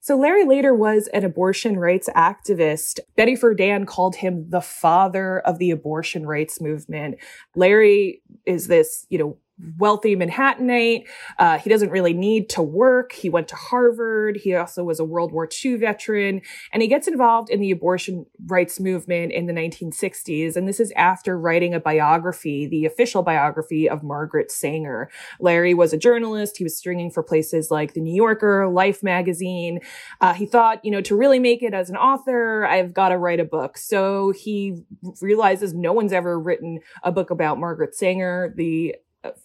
So 0.00 0.16
Larry 0.16 0.44
Lader 0.44 0.74
was 0.74 1.08
an 1.14 1.24
abortion 1.24 1.78
rights 1.78 2.08
activist. 2.16 2.98
Betty 3.16 3.36
Friedan 3.36 3.86
called 3.86 4.16
him 4.16 4.50
the 4.50 4.60
father 4.60 5.38
of 5.40 5.58
the 5.58 5.70
abortion 5.70 6.26
rights 6.26 6.60
movement. 6.60 7.18
Larry 7.54 8.20
is 8.44 8.66
this, 8.66 9.06
you 9.10 9.18
know, 9.18 9.38
wealthy 9.78 10.16
Manhattanite. 10.16 11.04
Uh, 11.38 11.58
he 11.58 11.70
doesn't 11.70 11.90
really 11.90 12.14
need 12.14 12.48
to 12.50 12.62
work. 12.62 13.12
He 13.12 13.28
went 13.28 13.48
to 13.48 13.56
Harvard. 13.56 14.38
He 14.42 14.54
also 14.54 14.82
was 14.82 14.98
a 14.98 15.04
World 15.04 15.32
War 15.32 15.48
II 15.64 15.76
veteran, 15.76 16.42
and 16.72 16.82
he 16.82 16.88
gets 16.88 17.06
involved 17.06 17.50
in 17.50 17.60
the 17.60 17.70
abortion 17.70 18.26
rights 18.46 18.80
movement 18.80 19.32
in 19.32 19.46
the 19.46 19.52
1960s. 19.52 20.56
And 20.56 20.66
this 20.66 20.80
is 20.80 20.92
after 20.96 21.38
writing 21.38 21.74
a 21.74 21.80
biography, 21.80 22.66
the 22.66 22.84
official 22.86 23.22
biography 23.22 23.88
of 23.88 24.02
Margaret 24.02 24.50
Sanger. 24.50 25.10
Larry 25.40 25.74
was 25.74 25.92
a 25.92 25.98
journalist. 25.98 26.56
He 26.56 26.64
was 26.64 26.76
stringing 26.76 27.10
for 27.10 27.22
places 27.22 27.70
like 27.70 27.94
the 27.94 28.00
New 28.00 28.14
Yorker, 28.14 28.68
Life 28.68 29.02
magazine. 29.02 29.80
Uh, 30.20 30.34
he 30.34 30.46
thought, 30.46 30.84
you 30.84 30.90
know, 30.90 31.00
to 31.02 31.16
really 31.16 31.38
make 31.38 31.62
it 31.62 31.74
as 31.74 31.90
an 31.90 31.96
author, 31.96 32.66
I've 32.66 32.92
got 32.92 33.10
to 33.10 33.18
write 33.18 33.40
a 33.40 33.44
book. 33.44 33.76
So 33.76 34.32
he 34.32 34.82
realizes 35.20 35.74
no 35.74 35.92
one's 35.92 36.12
ever 36.12 36.38
written 36.38 36.80
a 37.02 37.12
book 37.12 37.30
about 37.30 37.58
Margaret 37.58 37.94
Sanger, 37.94 38.52
the 38.56 38.96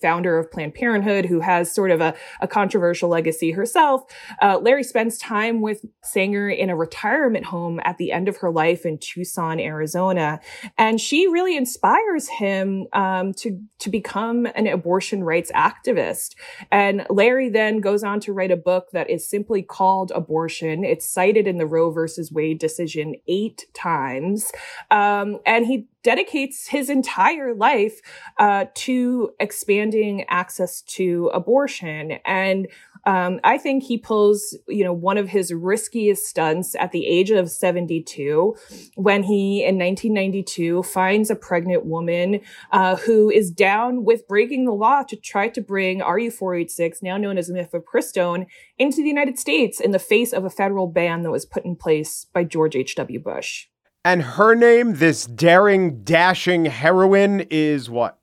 founder 0.02 0.38
of 0.38 0.52
Planned 0.52 0.74
Parenthood, 0.74 1.26
who 1.26 1.40
has 1.40 1.74
sort 1.74 1.92
of 1.92 2.02
a, 2.02 2.16
a 2.42 2.48
controversial 2.48 3.10
legacy 3.10 3.52
herself. 3.52 4.04
Uh, 4.42 4.58
Larry 4.60 4.84
spends 4.84 5.18
time 5.18 5.62
with 5.62 5.86
Sanger 6.04 6.50
in 6.50 6.70
a 6.70 6.76
retirement 6.76 7.46
home 7.46 7.80
at 7.84 7.98
the 7.98 8.12
end 8.12 8.28
of 8.28 8.38
her 8.38 8.52
life 8.52 8.86
in 8.86 8.98
Tucson, 8.98 9.60
Arizona, 9.60 10.40
and 10.78 11.00
she 11.00 11.28
really 11.28 11.56
inspires 11.56 12.28
him 12.28 12.88
um, 12.94 13.34
to 13.34 13.60
to 13.80 13.90
become 13.90 14.48
an 14.56 14.68
abortion 14.68 15.24
rights 15.24 15.52
activist. 15.54 16.36
And 16.72 17.06
Larry 17.10 17.50
then 17.50 17.80
goes 17.80 18.04
on 18.04 18.20
to 18.22 18.34
write 18.34 18.52
a 18.52 18.58
book 18.58 18.88
that 18.94 19.10
is 19.10 19.30
simply 19.30 19.62
called 19.62 20.12
Abortion. 20.16 20.84
It's 20.84 21.08
cited 21.08 21.48
in 21.48 21.58
the 21.58 21.68
Roe 21.68 21.92
versus 21.92 22.32
Wade 22.32 22.60
decision 22.60 23.16
eight 23.28 23.66
times, 23.74 24.52
um, 24.90 25.40
and 25.46 25.66
he 25.66 25.88
dedicates 26.04 26.68
his 26.68 26.90
entire 26.90 27.54
life 27.54 28.02
uh, 28.38 28.66
to 28.76 29.32
expanding 29.40 30.24
access 30.30 30.82
to 30.84 31.30
abortion. 31.34 32.20
And 32.26 32.68
um, 33.06 33.40
I 33.44 33.58
think 33.58 33.84
he 33.84 33.98
pulls, 33.98 34.58
you 34.68 34.84
know, 34.84 34.92
one 34.92 35.18
of 35.18 35.30
his 35.30 35.54
riskiest 35.54 36.26
stunts 36.26 36.76
at 36.76 36.92
the 36.92 37.08
age 37.08 37.32
of 37.32 37.50
72 37.50 38.56
when 38.96 39.24
he, 39.24 39.64
in 39.64 39.78
1992, 39.78 40.84
finds 40.84 41.30
a 41.30 41.36
pregnant 41.36 41.86
woman 41.86 42.42
uh, 42.72 42.98
who 42.98 43.30
is 43.30 43.50
down 43.50 44.04
with 44.04 44.28
breaking 44.28 44.66
the 44.66 44.74
law 44.74 45.04
to 45.04 45.16
try 45.16 45.48
to 45.48 45.62
bring 45.62 46.02
RU486, 46.02 47.02
now 47.02 47.16
known 47.16 47.38
as 47.38 47.50
mifepristone, 47.50 48.46
into 48.78 48.98
the 48.98 49.08
United 49.08 49.40
States 49.40 49.80
in 49.80 49.92
the 49.92 50.00
face 50.00 50.34
of 50.34 50.44
a 50.44 50.50
federal 50.50 50.88
ban 50.88 51.22
that 51.22 51.32
was 51.32 51.46
put 51.46 51.64
in 51.64 51.78
place 51.78 52.26
by 52.34 52.44
George 52.44 52.76
H.W. 52.76 53.20
Bush. 53.20 53.68
And 54.06 54.22
her 54.22 54.56
name, 54.56 54.96
this 54.96 55.26
daring, 55.26 56.04
dashing 56.04 56.66
heroine, 56.66 57.42
is 57.50 57.90
what? 57.90 58.18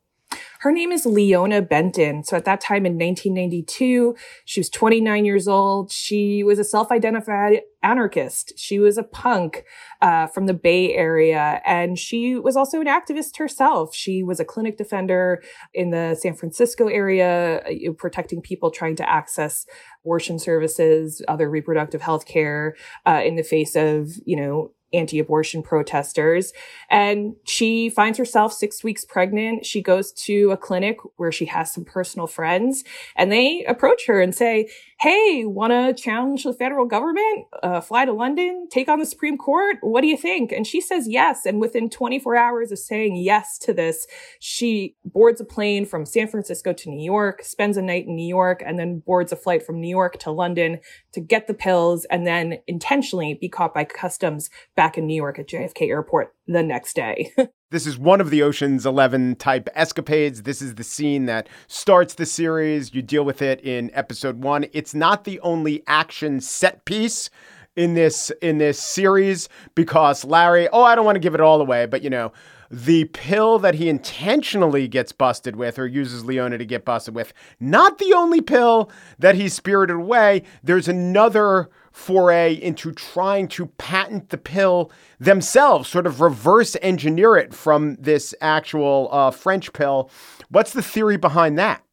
Her 0.64 0.72
name 0.72 0.92
is 0.92 1.04
Leona 1.04 1.60
Benten. 1.60 2.24
So 2.24 2.38
at 2.38 2.46
that 2.46 2.58
time 2.58 2.86
in 2.86 2.94
1992, 2.94 4.16
she 4.46 4.60
was 4.60 4.70
29 4.70 5.26
years 5.26 5.46
old. 5.46 5.92
She 5.92 6.42
was 6.42 6.58
a 6.58 6.64
self-identified 6.64 7.60
anarchist. 7.82 8.54
She 8.56 8.78
was 8.78 8.96
a 8.96 9.02
punk 9.02 9.64
uh, 10.00 10.26
from 10.28 10.46
the 10.46 10.54
Bay 10.54 10.94
Area, 10.94 11.60
and 11.66 11.98
she 11.98 12.36
was 12.36 12.56
also 12.56 12.80
an 12.80 12.86
activist 12.86 13.36
herself. 13.36 13.94
She 13.94 14.22
was 14.22 14.40
a 14.40 14.44
clinic 14.46 14.78
defender 14.78 15.42
in 15.74 15.90
the 15.90 16.14
San 16.14 16.34
Francisco 16.34 16.86
area, 16.86 17.58
uh, 17.58 17.92
protecting 17.98 18.40
people 18.40 18.70
trying 18.70 18.96
to 18.96 19.06
access 19.06 19.66
abortion 20.02 20.38
services, 20.38 21.20
other 21.28 21.50
reproductive 21.50 22.00
health 22.00 22.24
care 22.24 22.74
uh, 23.04 23.20
in 23.22 23.36
the 23.36 23.42
face 23.42 23.76
of, 23.76 24.12
you 24.24 24.36
know, 24.36 24.72
anti-abortion 24.96 25.62
protesters. 25.62 26.52
And 26.90 27.36
she 27.44 27.90
finds 27.90 28.18
herself 28.18 28.52
six 28.52 28.82
weeks 28.84 29.04
pregnant. 29.04 29.66
She 29.66 29.82
goes 29.82 30.12
to 30.12 30.50
a 30.50 30.56
clinic 30.56 30.98
where 31.16 31.32
she 31.32 31.46
has 31.46 31.72
some 31.72 31.84
personal 31.84 32.26
friends 32.26 32.84
and 33.16 33.30
they 33.30 33.64
approach 33.64 34.06
her 34.06 34.20
and 34.20 34.34
say, 34.34 34.68
Hey, 35.04 35.44
want 35.44 35.70
to 35.70 36.02
challenge 36.02 36.44
the 36.44 36.54
federal 36.54 36.86
government, 36.86 37.44
uh, 37.62 37.82
fly 37.82 38.06
to 38.06 38.12
London, 38.14 38.68
take 38.70 38.88
on 38.88 39.00
the 39.00 39.04
Supreme 39.04 39.36
Court? 39.36 39.76
What 39.82 40.00
do 40.00 40.06
you 40.06 40.16
think? 40.16 40.50
And 40.50 40.66
she 40.66 40.80
says 40.80 41.06
yes. 41.06 41.44
And 41.44 41.60
within 41.60 41.90
24 41.90 42.34
hours 42.36 42.72
of 42.72 42.78
saying 42.78 43.16
yes 43.16 43.58
to 43.58 43.74
this, 43.74 44.06
she 44.40 44.96
boards 45.04 45.42
a 45.42 45.44
plane 45.44 45.84
from 45.84 46.06
San 46.06 46.26
Francisco 46.26 46.72
to 46.72 46.88
New 46.88 47.04
York, 47.04 47.42
spends 47.44 47.76
a 47.76 47.82
night 47.82 48.06
in 48.06 48.16
New 48.16 48.26
York, 48.26 48.62
and 48.64 48.78
then 48.78 49.00
boards 49.00 49.30
a 49.30 49.36
flight 49.36 49.62
from 49.62 49.78
New 49.78 49.90
York 49.90 50.18
to 50.20 50.30
London 50.30 50.80
to 51.12 51.20
get 51.20 51.48
the 51.48 51.52
pills 51.52 52.06
and 52.06 52.26
then 52.26 52.60
intentionally 52.66 53.34
be 53.34 53.50
caught 53.50 53.74
by 53.74 53.84
customs 53.84 54.48
back 54.74 54.96
in 54.96 55.06
New 55.06 55.16
York 55.16 55.38
at 55.38 55.48
JFK 55.48 55.86
Airport 55.86 56.34
the 56.46 56.62
next 56.62 56.96
day. 56.96 57.30
This 57.74 57.88
is 57.88 57.98
one 57.98 58.20
of 58.20 58.30
the 58.30 58.40
Ocean's 58.40 58.86
11 58.86 59.34
type 59.34 59.68
escapades. 59.74 60.44
This 60.44 60.62
is 60.62 60.76
the 60.76 60.84
scene 60.84 61.26
that 61.26 61.48
starts 61.66 62.14
the 62.14 62.24
series. 62.24 62.94
You 62.94 63.02
deal 63.02 63.24
with 63.24 63.42
it 63.42 63.60
in 63.62 63.90
episode 63.94 64.44
1. 64.44 64.66
It's 64.72 64.94
not 64.94 65.24
the 65.24 65.40
only 65.40 65.82
action 65.88 66.40
set 66.40 66.84
piece 66.84 67.30
in 67.74 67.94
this 67.94 68.30
in 68.40 68.58
this 68.58 68.80
series 68.80 69.48
because 69.74 70.24
Larry, 70.24 70.68
oh, 70.68 70.84
I 70.84 70.94
don't 70.94 71.04
want 71.04 71.16
to 71.16 71.20
give 71.20 71.34
it 71.34 71.40
all 71.40 71.60
away, 71.60 71.86
but 71.86 72.02
you 72.02 72.10
know, 72.10 72.32
the 72.70 73.06
pill 73.06 73.58
that 73.58 73.74
he 73.74 73.88
intentionally 73.88 74.86
gets 74.86 75.10
busted 75.10 75.56
with 75.56 75.76
or 75.76 75.88
uses 75.88 76.24
Leona 76.24 76.58
to 76.58 76.64
get 76.64 76.84
busted 76.84 77.12
with, 77.12 77.32
not 77.58 77.98
the 77.98 78.12
only 78.12 78.40
pill 78.40 78.88
that 79.18 79.34
he's 79.34 79.52
spirited 79.52 79.96
away. 79.96 80.44
There's 80.62 80.86
another 80.86 81.70
foray 81.94 82.52
into 82.52 82.90
trying 82.90 83.46
to 83.46 83.66
patent 83.78 84.30
the 84.30 84.36
pill 84.36 84.90
themselves, 85.20 85.88
sort 85.88 86.08
of 86.08 86.20
reverse 86.20 86.76
engineer 86.82 87.36
it 87.36 87.54
from 87.54 87.94
this 88.00 88.34
actual 88.40 89.08
uh, 89.12 89.30
French 89.30 89.72
pill. 89.72 90.10
What's 90.48 90.72
the 90.72 90.82
theory 90.82 91.16
behind 91.16 91.56
that? 91.58 91.84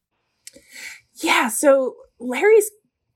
Yeah, 1.21 1.49
so 1.49 1.95
Larry's 2.19 2.69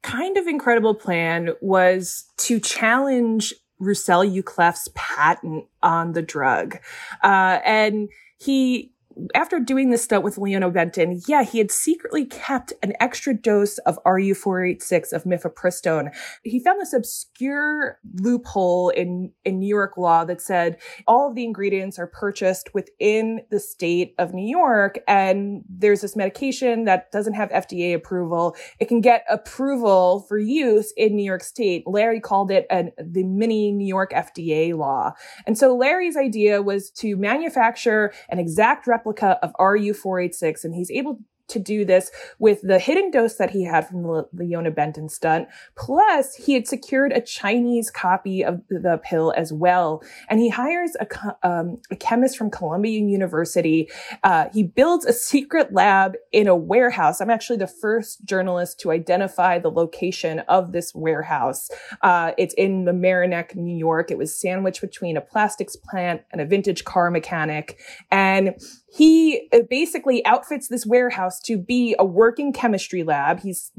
kind 0.03 0.37
of 0.37 0.45
incredible 0.45 0.93
plan 0.93 1.49
was 1.59 2.25
to 2.37 2.59
challenge 2.59 3.51
Roussel 3.79 4.23
Uclaf's 4.23 4.87
patent 4.93 5.65
on 5.81 6.13
the 6.13 6.21
drug. 6.21 6.77
Uh, 7.23 7.59
and 7.65 8.09
he 8.37 8.91
after 9.33 9.59
doing 9.59 9.89
this 9.89 10.03
stunt 10.03 10.23
with 10.23 10.37
Leona 10.37 10.69
Benten, 10.69 11.23
yeah, 11.27 11.43
he 11.43 11.57
had 11.57 11.71
secretly 11.71 12.25
kept 12.25 12.73
an 12.83 12.93
extra 12.99 13.33
dose 13.33 13.77
of 13.79 13.99
RU486 14.05 15.13
of 15.13 15.23
mifepristone. 15.23 16.13
He 16.43 16.59
found 16.59 16.81
this 16.81 16.93
obscure 16.93 17.99
loophole 18.21 18.89
in, 18.89 19.31
in 19.43 19.59
New 19.59 19.67
York 19.67 19.97
law 19.97 20.25
that 20.25 20.41
said 20.41 20.77
all 21.07 21.29
of 21.29 21.35
the 21.35 21.43
ingredients 21.43 21.97
are 21.97 22.07
purchased 22.07 22.73
within 22.73 23.41
the 23.51 23.59
state 23.59 24.13
of 24.17 24.33
New 24.33 24.47
York. 24.47 24.99
And 25.07 25.63
there's 25.69 26.01
this 26.01 26.15
medication 26.15 26.85
that 26.85 27.11
doesn't 27.11 27.33
have 27.33 27.49
FDA 27.49 27.95
approval. 27.95 28.55
It 28.79 28.87
can 28.87 29.01
get 29.01 29.25
approval 29.29 30.25
for 30.27 30.37
use 30.37 30.93
in 30.97 31.15
New 31.15 31.23
York 31.25 31.43
State. 31.43 31.83
Larry 31.85 32.19
called 32.19 32.51
it 32.51 32.65
an, 32.69 32.91
the 32.97 33.23
mini 33.23 33.71
New 33.71 33.87
York 33.87 34.11
FDA 34.11 34.75
law. 34.75 35.13
And 35.47 35.57
so 35.57 35.75
Larry's 35.75 36.17
idea 36.17 36.61
was 36.61 36.89
to 36.91 37.15
manufacture 37.15 38.13
an 38.29 38.39
exact 38.39 38.87
replica 38.87 39.04
replica 39.05 39.37
of 39.41 39.53
RU486, 39.59 40.63
and 40.63 40.75
he's 40.75 40.91
able 40.91 41.19
to 41.47 41.59
do 41.59 41.85
this 41.85 42.11
with 42.39 42.61
the 42.63 42.79
hidden 42.79 43.11
dose 43.11 43.35
that 43.35 43.51
he 43.51 43.63
had 43.63 43.87
from 43.87 44.01
the 44.01 44.27
Leona 44.33 44.71
Benten 44.71 45.09
stunt. 45.09 45.47
Plus, 45.75 46.35
he 46.35 46.53
had 46.53 46.67
secured 46.67 47.11
a 47.11 47.21
Chinese 47.21 47.91
copy 47.91 48.43
of 48.43 48.61
the 48.69 48.99
pill 49.03 49.33
as 49.37 49.53
well. 49.53 50.01
And 50.29 50.39
he 50.39 50.49
hires 50.49 50.95
a, 50.99 51.47
um, 51.47 51.79
a 51.91 51.95
chemist 51.95 52.37
from 52.37 52.49
Columbia 52.49 52.99
University. 52.99 53.89
Uh, 54.23 54.45
he 54.53 54.63
builds 54.63 55.05
a 55.05 55.13
secret 55.13 55.73
lab 55.73 56.15
in 56.31 56.47
a 56.47 56.55
warehouse. 56.55 57.21
I'm 57.21 57.29
actually 57.29 57.57
the 57.57 57.67
first 57.67 58.25
journalist 58.25 58.79
to 58.79 58.91
identify 58.91 59.59
the 59.59 59.71
location 59.71 60.39
of 60.47 60.71
this 60.71 60.95
warehouse. 60.95 61.69
Uh, 62.01 62.31
it's 62.37 62.55
in 62.55 62.85
Mamaroneck, 62.85 63.55
New 63.55 63.77
York. 63.77 64.09
It 64.09 64.17
was 64.17 64.35
sandwiched 64.35 64.81
between 64.81 65.15
a 65.15 65.21
plastics 65.21 65.75
plant 65.75 66.21
and 66.31 66.41
a 66.41 66.45
vintage 66.45 66.85
car 66.85 67.11
mechanic. 67.11 67.79
And 68.09 68.55
he 68.95 69.49
uh, 69.51 69.59
basically 69.69 70.25
outfits 70.25 70.69
this 70.69 70.85
warehouse 70.85 71.39
to 71.41 71.57
be 71.57 71.95
a 71.99 72.05
working 72.05 72.53
chemistry 72.53 73.03
lab. 73.03 73.41
He's 73.41 73.71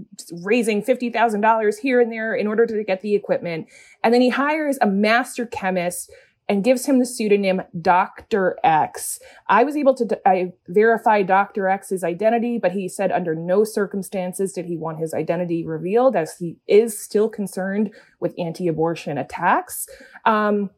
raising 0.43 0.83
$50,000 0.83 1.79
here 1.79 2.01
and 2.01 2.13
there 2.13 2.35
in 2.35 2.47
order 2.47 2.67
to 2.67 2.85
get 2.85 3.01
the 3.01 3.15
equipment. 3.15 3.67
And 4.05 4.13
then 4.13 4.21
he 4.21 4.29
hires 4.29 4.79
a 4.83 4.87
master 4.87 5.47
chemist 5.47 6.13
and 6.49 6.63
gives 6.63 6.85
him 6.85 6.99
the 6.99 7.07
pseudonym 7.07 7.63
Dr. 7.81 8.59
X. 8.63 9.19
I 9.49 9.65
was 9.65 9.75
able 9.75 9.95
to 9.95 10.21
I 10.27 10.53
verify 10.69 11.23
Dr. 11.23 11.67
X's 11.67 12.05
identity, 12.05 12.59
but 12.59 12.73
he 12.73 12.89
said 12.89 13.11
under 13.11 13.35
no 13.35 13.65
circumstances 13.65 14.53
did 14.53 14.67
he 14.67 14.77
want 14.77 14.99
his 14.99 15.15
identity 15.15 15.67
revealed 15.67 16.15
as 16.15 16.37
he 16.39 16.59
is 16.69 17.03
still 17.03 17.29
concerned 17.29 17.91
with 18.21 18.35
anti-abortion 18.39 19.19
attacks. 19.19 19.89
Um, 20.25 20.71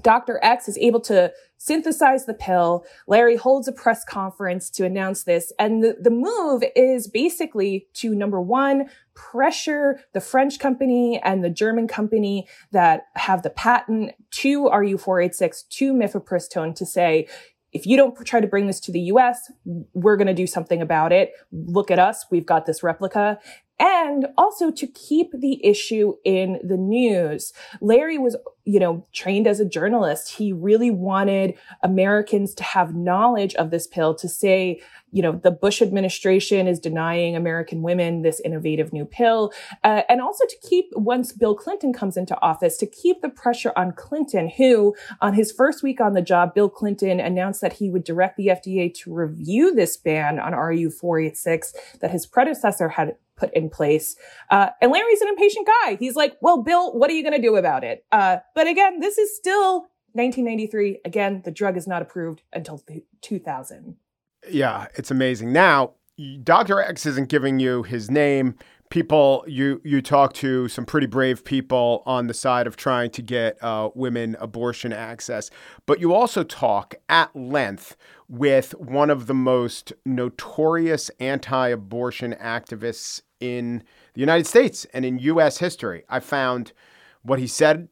Dr. 0.00 0.40
X 0.42 0.68
is 0.68 0.78
able 0.78 1.00
to 1.00 1.32
synthesize 1.58 2.26
the 2.26 2.34
pill. 2.34 2.84
Larry 3.06 3.36
holds 3.36 3.68
a 3.68 3.72
press 3.72 4.04
conference 4.04 4.68
to 4.70 4.84
announce 4.84 5.24
this. 5.24 5.52
And 5.58 5.82
the, 5.82 5.96
the 6.00 6.10
move 6.10 6.64
is 6.74 7.06
basically 7.06 7.86
to 7.94 8.14
number 8.14 8.40
one, 8.40 8.88
pressure 9.14 10.00
the 10.12 10.20
French 10.20 10.58
company 10.58 11.20
and 11.22 11.44
the 11.44 11.50
German 11.50 11.86
company 11.86 12.48
that 12.72 13.02
have 13.14 13.42
the 13.42 13.50
patent 13.50 14.12
to 14.30 14.64
RU486 14.64 15.68
to 15.68 15.92
mifepristone 15.92 16.74
to 16.74 16.86
say, 16.86 17.28
if 17.72 17.86
you 17.86 17.96
don't 17.96 18.16
try 18.26 18.40
to 18.40 18.46
bring 18.46 18.66
this 18.66 18.80
to 18.80 18.92
the 18.92 19.00
US, 19.00 19.50
we're 19.94 20.16
going 20.16 20.26
to 20.26 20.34
do 20.34 20.46
something 20.46 20.82
about 20.82 21.12
it. 21.12 21.32
Look 21.52 21.90
at 21.90 21.98
us. 21.98 22.26
We've 22.30 22.46
got 22.46 22.66
this 22.66 22.82
replica 22.82 23.38
and 23.82 24.28
also 24.38 24.70
to 24.70 24.86
keep 24.86 25.32
the 25.32 25.64
issue 25.66 26.14
in 26.24 26.60
the 26.62 26.76
news. 26.76 27.52
Larry 27.80 28.16
was, 28.16 28.36
you 28.64 28.78
know, 28.78 29.04
trained 29.12 29.48
as 29.48 29.58
a 29.58 29.64
journalist. 29.64 30.36
He 30.36 30.52
really 30.52 30.92
wanted 30.92 31.54
Americans 31.82 32.54
to 32.54 32.62
have 32.62 32.94
knowledge 32.94 33.56
of 33.56 33.72
this 33.72 33.88
pill 33.88 34.14
to 34.14 34.28
say, 34.28 34.80
you 35.10 35.20
know, 35.20 35.32
the 35.32 35.50
Bush 35.50 35.82
administration 35.82 36.68
is 36.68 36.78
denying 36.78 37.34
American 37.34 37.82
women 37.82 38.22
this 38.22 38.40
innovative 38.44 38.92
new 38.92 39.04
pill. 39.04 39.52
Uh, 39.82 40.02
and 40.08 40.20
also 40.20 40.46
to 40.46 40.56
keep, 40.62 40.86
once 40.92 41.32
Bill 41.32 41.56
Clinton 41.56 41.92
comes 41.92 42.16
into 42.16 42.40
office, 42.40 42.76
to 42.76 42.86
keep 42.86 43.20
the 43.20 43.28
pressure 43.28 43.72
on 43.76 43.92
Clinton, 43.92 44.48
who 44.48 44.94
on 45.20 45.34
his 45.34 45.50
first 45.50 45.82
week 45.82 46.00
on 46.00 46.12
the 46.12 46.22
job, 46.22 46.54
Bill 46.54 46.70
Clinton 46.70 47.18
announced 47.18 47.60
that 47.62 47.74
he 47.74 47.90
would 47.90 48.04
direct 48.04 48.36
the 48.36 48.46
FDA 48.46 48.94
to 49.02 49.12
review 49.12 49.74
this 49.74 49.96
ban 49.96 50.38
on 50.38 50.52
RU486 50.52 51.72
that 52.00 52.12
his 52.12 52.26
predecessor 52.26 52.90
had 52.90 53.16
put 53.42 53.52
in 53.54 53.68
place. 53.68 54.14
Uh, 54.50 54.68
and 54.80 54.92
Larry's 54.92 55.20
an 55.20 55.28
impatient 55.28 55.66
guy. 55.66 55.96
He's 55.96 56.14
like, 56.14 56.36
well, 56.40 56.62
Bill, 56.62 56.92
what 56.92 57.10
are 57.10 57.14
you 57.14 57.22
going 57.22 57.34
to 57.34 57.42
do 57.42 57.56
about 57.56 57.82
it? 57.82 58.04
Uh, 58.12 58.36
but 58.54 58.68
again, 58.68 59.00
this 59.00 59.18
is 59.18 59.34
still 59.34 59.88
1993. 60.12 61.00
Again, 61.04 61.42
the 61.44 61.50
drug 61.50 61.76
is 61.76 61.88
not 61.88 62.02
approved 62.02 62.42
until 62.52 62.80
2000. 63.20 63.96
Yeah, 64.48 64.86
it's 64.94 65.10
amazing. 65.10 65.52
Now, 65.52 65.92
Dr. 66.44 66.80
X 66.80 67.04
isn't 67.06 67.28
giving 67.28 67.58
you 67.58 67.82
his 67.82 68.10
name. 68.10 68.54
People, 68.90 69.42
you 69.48 69.80
you 69.84 70.02
talk 70.02 70.34
to 70.34 70.68
some 70.68 70.84
pretty 70.84 71.06
brave 71.06 71.46
people 71.46 72.02
on 72.04 72.26
the 72.26 72.34
side 72.34 72.66
of 72.66 72.76
trying 72.76 73.10
to 73.12 73.22
get 73.22 73.56
uh, 73.64 73.88
women 73.94 74.36
abortion 74.38 74.92
access, 74.92 75.50
but 75.86 75.98
you 75.98 76.12
also 76.12 76.44
talk 76.44 76.94
at 77.08 77.34
length 77.34 77.96
with 78.28 78.72
one 78.72 79.08
of 79.08 79.28
the 79.28 79.34
most 79.34 79.94
notorious 80.04 81.10
anti-abortion 81.20 82.34
activists 82.34 83.22
in 83.42 83.82
the 84.14 84.20
United 84.20 84.46
States 84.46 84.86
and 84.94 85.04
in 85.04 85.18
U.S. 85.18 85.58
history. 85.58 86.04
I 86.08 86.20
found 86.20 86.72
what 87.22 87.38
he 87.38 87.46
said 87.46 87.88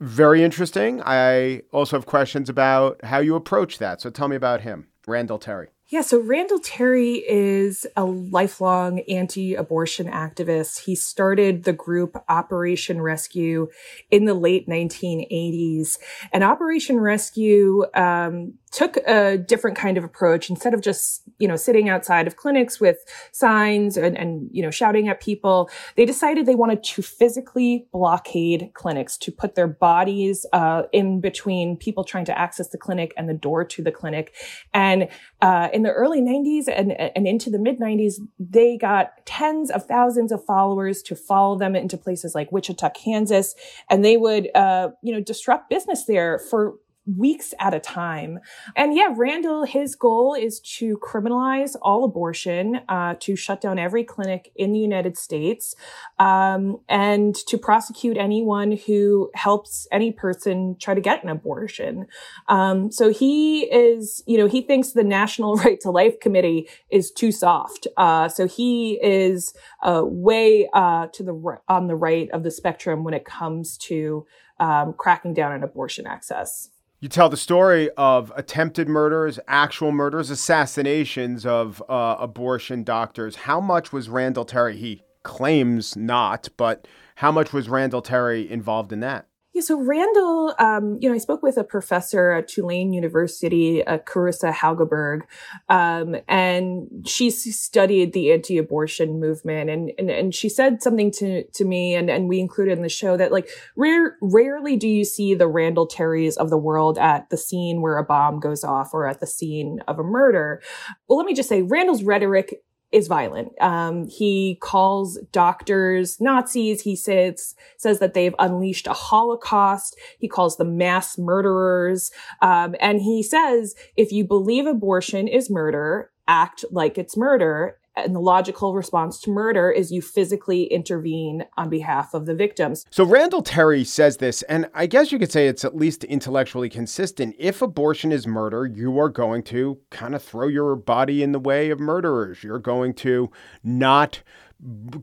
very 0.00 0.42
interesting. 0.42 1.00
I 1.04 1.62
also 1.72 1.96
have 1.96 2.06
questions 2.06 2.48
about 2.48 3.04
how 3.04 3.18
you 3.18 3.36
approach 3.36 3.78
that. 3.78 4.00
So 4.00 4.10
tell 4.10 4.28
me 4.28 4.36
about 4.36 4.62
him, 4.62 4.88
Randall 5.06 5.38
Terry. 5.38 5.68
Yeah, 5.92 6.00
so 6.00 6.20
Randall 6.22 6.58
Terry 6.58 7.22
is 7.28 7.86
a 7.98 8.04
lifelong 8.06 9.00
anti 9.00 9.54
abortion 9.54 10.06
activist. 10.06 10.84
He 10.84 10.94
started 10.94 11.64
the 11.64 11.74
group 11.74 12.16
Operation 12.30 13.02
Rescue 13.02 13.68
in 14.10 14.24
the 14.24 14.32
late 14.32 14.66
1980s. 14.66 15.98
And 16.32 16.42
Operation 16.42 16.98
Rescue 16.98 17.84
um, 17.94 18.54
took 18.72 18.96
a 19.06 19.36
different 19.36 19.76
kind 19.76 19.98
of 19.98 20.04
approach. 20.04 20.50
Instead 20.50 20.74
of 20.74 20.80
just 20.80 21.22
you 21.38 21.46
know 21.46 21.56
sitting 21.56 21.88
outside 21.88 22.26
of 22.26 22.36
clinics 22.36 22.80
with 22.80 22.98
signs 23.30 23.96
and, 23.96 24.16
and 24.16 24.48
you 24.50 24.62
know 24.62 24.70
shouting 24.70 25.08
at 25.08 25.20
people 25.20 25.70
they 25.96 26.04
decided 26.04 26.46
they 26.46 26.54
wanted 26.54 26.82
to 26.82 27.02
physically 27.02 27.86
blockade 27.92 28.70
clinics 28.74 29.16
to 29.18 29.30
put 29.30 29.54
their 29.54 29.66
bodies 29.66 30.46
uh, 30.52 30.82
in 30.92 31.20
between 31.20 31.76
people 31.76 32.04
trying 32.04 32.24
to 32.24 32.38
access 32.38 32.68
the 32.68 32.78
clinic 32.78 33.12
and 33.16 33.28
the 33.28 33.34
door 33.34 33.64
to 33.64 33.82
the 33.82 33.92
clinic. 33.92 34.34
And 34.72 35.08
uh, 35.40 35.68
in 35.72 35.82
the 35.82 35.92
early 35.92 36.20
90s 36.20 36.64
and, 36.68 36.92
and 36.92 37.26
into 37.26 37.50
the 37.50 37.58
mid 37.58 37.78
90s 37.78 38.14
they 38.38 38.76
got 38.78 39.12
tens 39.26 39.70
of 39.70 39.86
thousands 39.86 40.32
of 40.32 40.44
followers 40.44 41.02
to 41.02 41.14
follow 41.14 41.58
them 41.58 41.76
into 41.76 41.98
places 41.98 42.34
like 42.34 42.50
wichita 42.50 42.90
kansas. 42.90 43.54
And 43.90 44.04
they 44.04 44.16
would 44.16 44.48
uh, 44.54 44.90
you 45.02 45.12
know 45.12 45.20
disrupt 45.20 45.68
business 45.68 46.04
there 46.06 46.38
for 46.38 46.74
weeks 47.06 47.52
at 47.58 47.74
a 47.74 47.80
time. 47.80 48.38
And 48.76 48.94
yeah, 48.94 49.08
Randall, 49.16 49.64
his 49.64 49.94
goal 49.94 50.34
is 50.34 50.60
to 50.78 50.98
criminalize 50.98 51.74
all 51.82 52.04
abortion, 52.04 52.80
uh, 52.88 53.16
to 53.20 53.34
shut 53.34 53.60
down 53.60 53.78
every 53.78 54.04
clinic 54.04 54.52
in 54.54 54.72
the 54.72 54.78
United 54.78 55.18
States, 55.18 55.74
um, 56.18 56.78
and 56.88 57.34
to 57.34 57.58
prosecute 57.58 58.16
anyone 58.16 58.78
who 58.86 59.30
helps 59.34 59.86
any 59.90 60.12
person 60.12 60.76
try 60.78 60.94
to 60.94 61.00
get 61.00 61.24
an 61.24 61.28
abortion. 61.28 62.06
Um, 62.48 62.92
so 62.92 63.12
he 63.12 63.62
is, 63.62 64.22
you 64.26 64.38
know, 64.38 64.46
he 64.46 64.62
thinks 64.62 64.92
the 64.92 65.04
National 65.04 65.56
Right 65.62 65.80
to 65.80 65.90
Life 65.90 66.20
Committee 66.20 66.68
is 66.90 67.10
too 67.10 67.32
soft. 67.32 67.86
Uh, 67.96 68.28
so 68.28 68.46
he 68.46 69.00
is 69.02 69.54
uh, 69.82 70.02
way 70.04 70.68
uh, 70.72 71.08
to 71.08 71.22
the 71.22 71.58
on 71.68 71.88
the 71.88 71.96
right 71.96 72.30
of 72.30 72.42
the 72.44 72.50
spectrum 72.50 73.02
when 73.02 73.14
it 73.14 73.24
comes 73.24 73.76
to 73.78 74.24
um, 74.60 74.94
cracking 74.96 75.34
down 75.34 75.52
on 75.52 75.62
abortion 75.62 76.06
access. 76.06 76.68
You 77.02 77.08
tell 77.08 77.28
the 77.28 77.36
story 77.36 77.90
of 77.96 78.32
attempted 78.36 78.88
murders, 78.88 79.40
actual 79.48 79.90
murders, 79.90 80.30
assassinations 80.30 81.44
of 81.44 81.82
uh, 81.88 82.14
abortion 82.20 82.84
doctors. 82.84 83.34
How 83.34 83.60
much 83.60 83.92
was 83.92 84.08
Randall 84.08 84.44
Terry? 84.44 84.76
He 84.76 85.02
claims 85.24 85.96
not, 85.96 86.48
but 86.56 86.86
how 87.16 87.32
much 87.32 87.52
was 87.52 87.68
Randall 87.68 88.02
Terry 88.02 88.48
involved 88.48 88.92
in 88.92 89.00
that? 89.00 89.26
Yeah, 89.54 89.60
so 89.60 89.78
Randall, 89.78 90.54
um, 90.58 90.96
you 90.98 91.10
know, 91.10 91.14
I 91.14 91.18
spoke 91.18 91.42
with 91.42 91.58
a 91.58 91.64
professor 91.64 92.32
at 92.32 92.48
Tulane 92.48 92.94
University, 92.94 93.84
uh, 93.84 93.98
Karissa 93.98 94.50
Haugeberg, 94.50 95.22
um, 95.68 96.16
and 96.26 96.88
she 97.06 97.28
studied 97.28 98.14
the 98.14 98.32
anti-abortion 98.32 99.20
movement, 99.20 99.68
and, 99.68 99.92
and 99.98 100.10
and 100.10 100.34
she 100.34 100.48
said 100.48 100.82
something 100.82 101.10
to 101.12 101.44
to 101.44 101.66
me, 101.66 101.94
and 101.94 102.08
and 102.08 102.30
we 102.30 102.40
included 102.40 102.78
in 102.78 102.82
the 102.82 102.88
show 102.88 103.18
that 103.18 103.30
like 103.30 103.50
rare, 103.76 104.16
rarely 104.22 104.78
do 104.78 104.88
you 104.88 105.04
see 105.04 105.34
the 105.34 105.48
Randall 105.48 105.86
Terrys 105.86 106.38
of 106.38 106.48
the 106.48 106.56
world 106.56 106.96
at 106.96 107.28
the 107.28 107.36
scene 107.36 107.82
where 107.82 107.98
a 107.98 108.04
bomb 108.04 108.40
goes 108.40 108.64
off 108.64 108.94
or 108.94 109.06
at 109.06 109.20
the 109.20 109.26
scene 109.26 109.80
of 109.86 109.98
a 109.98 110.02
murder. 110.02 110.62
Well, 111.08 111.18
let 111.18 111.26
me 111.26 111.34
just 111.34 111.50
say, 111.50 111.60
Randall's 111.60 112.04
rhetoric 112.04 112.62
is 112.92 113.08
violent. 113.08 113.52
Um, 113.60 114.06
he 114.06 114.58
calls 114.60 115.18
doctors 115.32 116.20
Nazis. 116.20 116.82
He 116.82 116.94
says 116.94 117.54
says 117.76 117.98
that 117.98 118.14
they've 118.14 118.34
unleashed 118.38 118.86
a 118.86 118.92
Holocaust. 118.92 119.98
He 120.18 120.28
calls 120.28 120.56
them 120.56 120.76
mass 120.76 121.18
murderers, 121.18 122.10
um, 122.40 122.74
and 122.80 123.00
he 123.00 123.22
says 123.22 123.74
if 123.96 124.12
you 124.12 124.24
believe 124.24 124.66
abortion 124.66 125.28
is 125.28 125.50
murder, 125.50 126.10
act 126.28 126.64
like 126.70 126.98
it's 126.98 127.16
murder 127.16 127.78
and 127.96 128.14
the 128.14 128.20
logical 128.20 128.74
response 128.74 129.20
to 129.20 129.30
murder 129.30 129.70
is 129.70 129.92
you 129.92 130.00
physically 130.00 130.64
intervene 130.64 131.44
on 131.56 131.68
behalf 131.68 132.14
of 132.14 132.26
the 132.26 132.34
victims. 132.34 132.86
So 132.90 133.04
Randall 133.04 133.42
Terry 133.42 133.84
says 133.84 134.16
this, 134.16 134.42
and 134.42 134.68
I 134.74 134.86
guess 134.86 135.12
you 135.12 135.18
could 135.18 135.32
say 135.32 135.46
it's 135.48 135.64
at 135.64 135.76
least 135.76 136.04
intellectually 136.04 136.68
consistent. 136.68 137.36
If 137.38 137.62
abortion 137.62 138.12
is 138.12 138.26
murder, 138.26 138.66
you 138.66 138.98
are 138.98 139.08
going 139.08 139.42
to 139.44 139.78
kind 139.90 140.14
of 140.14 140.22
throw 140.22 140.48
your 140.48 140.76
body 140.76 141.22
in 141.22 141.32
the 141.32 141.38
way 141.38 141.70
of 141.70 141.80
murderers. 141.80 142.42
You're 142.42 142.58
going 142.58 142.94
to 142.94 143.30
not 143.62 144.22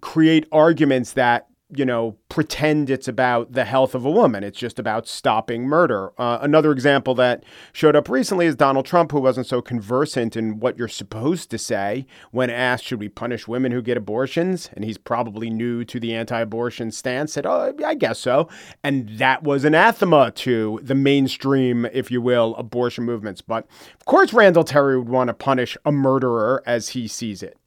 create 0.02 0.48
arguments 0.52 1.14
that 1.14 1.48
you 1.72 1.86
know, 1.86 2.18
pretend 2.30 2.90
it's 2.90 3.08
about 3.08 3.52
the 3.52 3.64
health 3.64 3.94
of 3.94 4.04
a 4.04 4.10
woman. 4.10 4.44
It's 4.44 4.58
just 4.58 4.80
about 4.80 5.08
stopping 5.08 5.64
murder. 5.64 6.12
Uh, 6.20 6.40
another 6.42 6.72
example 6.72 7.14
that 7.16 7.44
showed 7.74 7.96
up 7.96 8.10
recently 8.10 8.48
is 8.48 8.56
Donald 8.56 8.88
Trump, 8.88 9.12
who 9.12 9.22
wasn't 9.22 9.46
so 9.46 9.62
conversant 9.62 10.36
in 10.36 10.60
what 10.60 10.80
you're 10.80 10.88
supposed 10.88 11.52
to 11.52 11.60
say 11.60 12.08
when 12.32 12.50
asked, 12.50 12.86
should 12.86 13.00
we 13.00 13.08
punish 13.08 13.48
women 13.48 13.72
who 13.72 13.84
get 13.84 13.98
abortions? 13.98 14.72
And 14.74 14.84
he's 14.84 14.98
probably 14.98 15.52
new 15.52 15.86
to 15.86 16.00
the 16.00 16.16
anti 16.16 16.40
abortion 16.40 16.92
stance, 16.92 17.34
said, 17.34 17.46
oh, 17.46 17.76
I 17.86 17.94
guess 17.94 18.18
so. 18.18 18.50
And 18.84 19.08
that 19.20 19.44
was 19.44 19.64
anathema 19.64 20.32
to 20.32 20.80
the 20.82 20.96
mainstream, 20.96 21.86
if 21.94 22.10
you 22.10 22.20
will, 22.20 22.56
abortion 22.56 23.04
movements. 23.04 23.42
But 23.42 23.68
of 24.00 24.06
course, 24.06 24.34
Randall 24.34 24.64
Terry 24.64 24.98
would 24.98 25.10
want 25.10 25.28
to 25.28 25.36
punish 25.36 25.78
a 25.86 25.92
murderer 25.92 26.64
as 26.66 26.90
he 26.90 27.08
sees 27.08 27.44
it. 27.44 27.58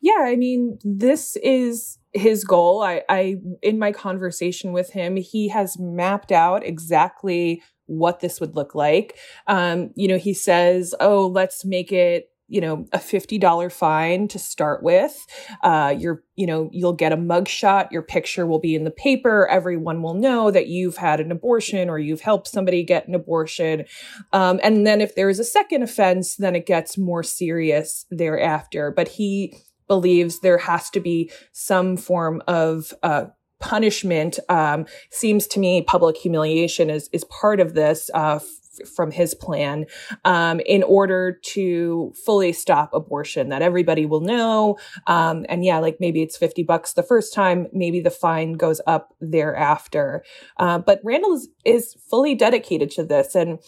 Yeah, 0.00 0.24
I 0.24 0.36
mean, 0.36 0.78
this 0.82 1.36
is 1.42 1.98
his 2.12 2.44
goal. 2.44 2.82
I, 2.82 3.02
I, 3.08 3.36
in 3.62 3.78
my 3.78 3.92
conversation 3.92 4.72
with 4.72 4.90
him, 4.90 5.16
he 5.16 5.48
has 5.48 5.78
mapped 5.78 6.32
out 6.32 6.64
exactly 6.64 7.62
what 7.86 8.20
this 8.20 8.40
would 8.40 8.54
look 8.54 8.74
like. 8.74 9.16
Um, 9.46 9.90
you 9.96 10.08
know, 10.08 10.18
he 10.18 10.34
says, 10.34 10.94
"Oh, 11.00 11.26
let's 11.26 11.64
make 11.64 11.92
it." 11.92 12.26
You 12.52 12.60
know, 12.60 12.84
a 12.92 12.98
$50 12.98 13.70
fine 13.70 14.26
to 14.26 14.36
start 14.36 14.82
with. 14.82 15.24
Uh, 15.62 15.94
you're, 15.96 16.24
you 16.34 16.48
know, 16.48 16.68
you'll 16.72 16.94
get 16.94 17.12
a 17.12 17.16
mugshot. 17.16 17.92
Your 17.92 18.02
picture 18.02 18.44
will 18.44 18.58
be 18.58 18.74
in 18.74 18.82
the 18.82 18.90
paper. 18.90 19.46
Everyone 19.46 20.02
will 20.02 20.14
know 20.14 20.50
that 20.50 20.66
you've 20.66 20.96
had 20.96 21.20
an 21.20 21.30
abortion 21.30 21.88
or 21.88 22.00
you've 22.00 22.22
helped 22.22 22.48
somebody 22.48 22.82
get 22.82 23.06
an 23.06 23.14
abortion. 23.14 23.84
Um, 24.32 24.58
and 24.64 24.84
then 24.84 25.00
if 25.00 25.14
there 25.14 25.30
is 25.30 25.38
a 25.38 25.44
second 25.44 25.84
offense, 25.84 26.34
then 26.34 26.56
it 26.56 26.66
gets 26.66 26.98
more 26.98 27.22
serious 27.22 28.04
thereafter. 28.10 28.90
But 28.90 29.06
he, 29.06 29.54
believes 29.90 30.38
there 30.38 30.56
has 30.56 30.88
to 30.88 31.00
be 31.00 31.32
some 31.50 31.96
form 31.96 32.40
of 32.46 32.94
uh, 33.02 33.24
punishment. 33.58 34.38
Um, 34.48 34.86
seems 35.10 35.48
to 35.48 35.58
me 35.58 35.82
public 35.82 36.16
humiliation 36.16 36.88
is 36.90 37.10
is 37.12 37.24
part 37.24 37.58
of 37.58 37.74
this. 37.74 38.08
Uh, 38.14 38.36
f- 38.36 38.88
from 38.94 39.10
his 39.10 39.34
plan 39.34 39.84
um, 40.24 40.60
in 40.60 40.84
order 40.84 41.32
to 41.42 42.14
fully 42.24 42.52
stop 42.52 42.94
abortion 42.94 43.48
that 43.48 43.62
everybody 43.62 44.06
will 44.06 44.20
know 44.20 44.78
um, 45.08 45.44
and 45.48 45.64
yeah 45.64 45.78
like 45.78 45.98
maybe 45.98 46.22
it's 46.22 46.36
50 46.36 46.62
bucks 46.62 46.92
the 46.92 47.02
first 47.02 47.34
time 47.34 47.66
maybe 47.72 48.00
the 48.00 48.12
fine 48.12 48.54
goes 48.54 48.80
up 48.86 49.12
thereafter 49.20 50.24
uh, 50.58 50.78
but 50.78 51.00
randall 51.04 51.34
is, 51.34 51.48
is 51.66 51.94
fully 52.08 52.34
dedicated 52.34 52.90
to 52.92 53.04
this 53.04 53.34
and 53.34 53.58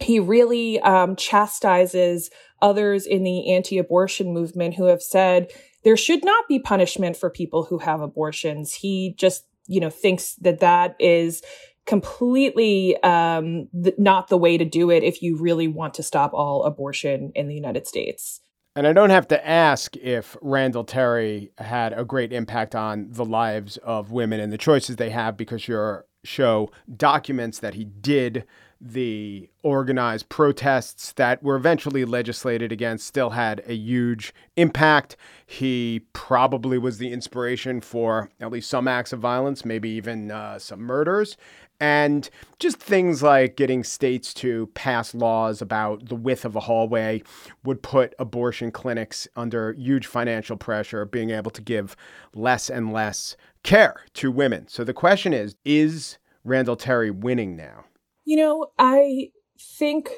he 0.00 0.18
really 0.20 0.80
um, 0.80 1.16
chastises 1.16 2.30
others 2.60 3.06
in 3.06 3.24
the 3.24 3.52
anti 3.52 3.78
abortion 3.78 4.32
movement 4.32 4.74
who 4.74 4.84
have 4.84 5.02
said 5.02 5.50
there 5.84 5.96
should 5.96 6.24
not 6.24 6.48
be 6.48 6.58
punishment 6.58 7.16
for 7.16 7.30
people 7.30 7.64
who 7.64 7.78
have 7.78 8.00
abortions. 8.00 8.74
He 8.74 9.14
just, 9.18 9.44
you 9.66 9.80
know, 9.80 9.90
thinks 9.90 10.34
that 10.36 10.60
that 10.60 10.96
is 10.98 11.42
completely 11.86 12.96
um, 13.02 13.68
th- 13.82 13.96
not 13.98 14.28
the 14.28 14.38
way 14.38 14.56
to 14.56 14.64
do 14.64 14.90
it 14.90 15.02
if 15.02 15.22
you 15.22 15.36
really 15.36 15.68
want 15.68 15.94
to 15.94 16.02
stop 16.02 16.32
all 16.32 16.64
abortion 16.64 17.30
in 17.34 17.48
the 17.48 17.54
United 17.54 17.86
States. 17.86 18.40
And 18.76 18.86
I 18.86 18.92
don't 18.92 19.10
have 19.10 19.28
to 19.28 19.46
ask 19.46 19.96
if 19.98 20.36
Randall 20.40 20.84
Terry 20.84 21.52
had 21.58 21.92
a 21.92 22.04
great 22.04 22.32
impact 22.32 22.74
on 22.74 23.08
the 23.10 23.24
lives 23.24 23.76
of 23.78 24.10
women 24.10 24.40
and 24.40 24.52
the 24.52 24.58
choices 24.58 24.96
they 24.96 25.10
have 25.10 25.36
because 25.36 25.68
your 25.68 26.06
show 26.24 26.70
documents 26.96 27.60
that 27.60 27.74
he 27.74 27.84
did 27.84 28.44
the 28.86 29.48
organized 29.62 30.28
protests 30.28 31.12
that 31.12 31.42
were 31.42 31.56
eventually 31.56 32.04
legislated 32.04 32.70
against 32.70 33.06
still 33.06 33.30
had 33.30 33.62
a 33.66 33.74
huge 33.74 34.34
impact. 34.56 35.16
He 35.46 36.02
probably 36.12 36.76
was 36.76 36.98
the 36.98 37.10
inspiration 37.10 37.80
for 37.80 38.28
at 38.40 38.52
least 38.52 38.68
some 38.68 38.86
acts 38.86 39.14
of 39.14 39.20
violence, 39.20 39.64
maybe 39.64 39.88
even 39.88 40.30
uh, 40.30 40.58
some 40.58 40.80
murders. 40.80 41.38
And 41.80 42.28
just 42.58 42.78
things 42.78 43.22
like 43.22 43.56
getting 43.56 43.84
states 43.84 44.34
to 44.34 44.66
pass 44.74 45.14
laws 45.14 45.62
about 45.62 46.08
the 46.08 46.14
width 46.14 46.44
of 46.44 46.54
a 46.54 46.60
hallway 46.60 47.22
would 47.64 47.82
put 47.82 48.14
abortion 48.18 48.70
clinics 48.70 49.26
under 49.34 49.72
huge 49.72 50.06
financial 50.06 50.58
pressure, 50.58 51.06
being 51.06 51.30
able 51.30 51.50
to 51.52 51.62
give 51.62 51.96
less 52.34 52.68
and 52.68 52.92
less 52.92 53.34
care 53.62 54.04
to 54.12 54.30
women. 54.30 54.68
So 54.68 54.84
the 54.84 54.92
question 54.92 55.32
is 55.32 55.56
is 55.64 56.18
Randall 56.44 56.76
Terry 56.76 57.10
winning 57.10 57.56
now? 57.56 57.86
You 58.24 58.36
know, 58.36 58.66
I 58.78 59.30
think 59.58 60.10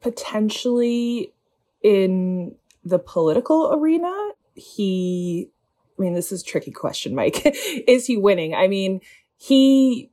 potentially 0.00 1.32
in 1.82 2.54
the 2.84 2.98
political 2.98 3.72
arena, 3.72 4.12
he, 4.54 5.50
I 5.98 6.02
mean, 6.02 6.14
this 6.14 6.32
is 6.32 6.42
a 6.42 6.44
tricky 6.44 6.70
question, 6.70 7.14
Mike. 7.14 7.42
is 7.44 8.06
he 8.06 8.16
winning? 8.16 8.54
I 8.54 8.68
mean, 8.68 9.00
he, 9.36 10.10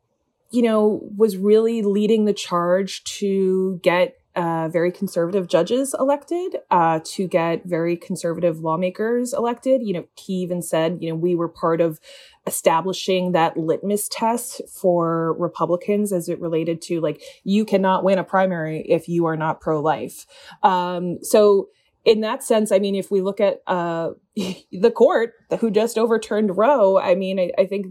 you 0.52 0.62
know, 0.62 1.02
was 1.16 1.38
really 1.38 1.82
leading 1.82 2.26
the 2.26 2.34
charge 2.34 3.04
to 3.06 3.80
get 3.84 4.18
uh, 4.38 4.70
very 4.70 4.92
conservative 4.92 5.48
judges 5.48 5.96
elected, 6.00 6.58
uh, 6.70 7.00
to 7.04 7.28
get 7.28 7.66
very 7.66 7.98
conservative 7.98 8.60
lawmakers 8.60 9.34
elected. 9.34 9.82
You 9.82 9.94
know, 9.94 10.08
he 10.16 10.34
even 10.36 10.62
said, 10.62 11.00
you 11.02 11.10
know, 11.10 11.16
we 11.16 11.34
were 11.34 11.48
part 11.48 11.82
of 11.82 12.00
establishing 12.48 13.34
that 13.34 13.58
litmus 13.58 14.08
test 14.10 14.62
for 14.74 15.34
Republicans 15.34 16.12
as 16.12 16.30
it 16.30 16.40
related 16.40 16.82
to 16.82 17.02
like, 17.02 17.22
you 17.44 17.66
cannot 17.66 18.04
win 18.04 18.18
a 18.18 18.24
primary 18.24 18.82
if 18.88 19.08
you 19.08 19.26
are 19.26 19.38
not 19.38 19.62
pro 19.62 19.80
life. 19.82 20.26
Um, 20.64 21.20
so, 21.22 21.70
in 22.06 22.22
that 22.22 22.42
sense, 22.42 22.72
I 22.72 22.80
mean, 22.80 22.96
if 22.96 23.12
we 23.12 23.20
look 23.22 23.42
at 23.42 23.60
uh, 23.68 24.12
the 24.72 24.92
court 24.92 25.34
who 25.60 25.70
just 25.70 25.98
overturned 25.98 26.58
Roe, 26.58 26.98
I 26.98 27.16
mean, 27.16 27.38
I, 27.38 27.52
I 27.58 27.66
think 27.66 27.88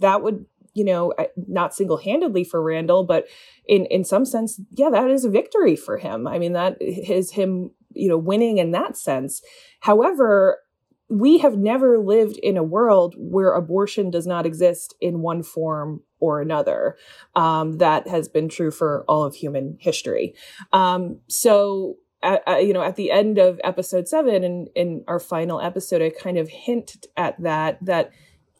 that 0.00 0.22
would 0.22 0.44
you 0.74 0.84
know, 0.84 1.12
not 1.48 1.74
single 1.74 1.96
handedly 1.96 2.44
for 2.44 2.62
Randall, 2.62 3.04
but 3.04 3.26
in, 3.66 3.86
in 3.86 4.04
some 4.04 4.24
sense, 4.24 4.60
yeah, 4.72 4.90
that 4.90 5.10
is 5.10 5.24
a 5.24 5.30
victory 5.30 5.76
for 5.76 5.98
him. 5.98 6.26
I 6.26 6.38
mean, 6.38 6.52
that 6.52 6.76
is 6.80 7.32
him, 7.32 7.70
you 7.92 8.08
know, 8.08 8.18
winning 8.18 8.58
in 8.58 8.70
that 8.70 8.96
sense. 8.96 9.42
However, 9.80 10.58
we 11.10 11.38
have 11.38 11.58
never 11.58 11.98
lived 11.98 12.38
in 12.38 12.56
a 12.56 12.62
world 12.62 13.14
where 13.18 13.52
abortion 13.52 14.10
does 14.10 14.26
not 14.26 14.46
exist 14.46 14.94
in 15.00 15.20
one 15.20 15.42
form 15.42 16.02
or 16.20 16.40
another. 16.40 16.96
Um, 17.34 17.78
that 17.78 18.06
has 18.06 18.28
been 18.28 18.48
true 18.48 18.70
for 18.70 19.04
all 19.08 19.24
of 19.24 19.34
human 19.34 19.76
history. 19.80 20.34
Um, 20.72 21.18
so, 21.26 21.96
uh, 22.22 22.38
you 22.60 22.72
know, 22.72 22.82
at 22.82 22.96
the 22.96 23.10
end 23.10 23.38
of 23.38 23.60
episode 23.64 24.06
seven 24.06 24.44
and 24.44 24.68
in 24.76 25.04
our 25.08 25.18
final 25.18 25.60
episode, 25.60 26.00
I 26.00 26.10
kind 26.10 26.38
of 26.38 26.48
hint 26.48 27.06
at 27.16 27.40
that, 27.42 27.84
that, 27.84 28.12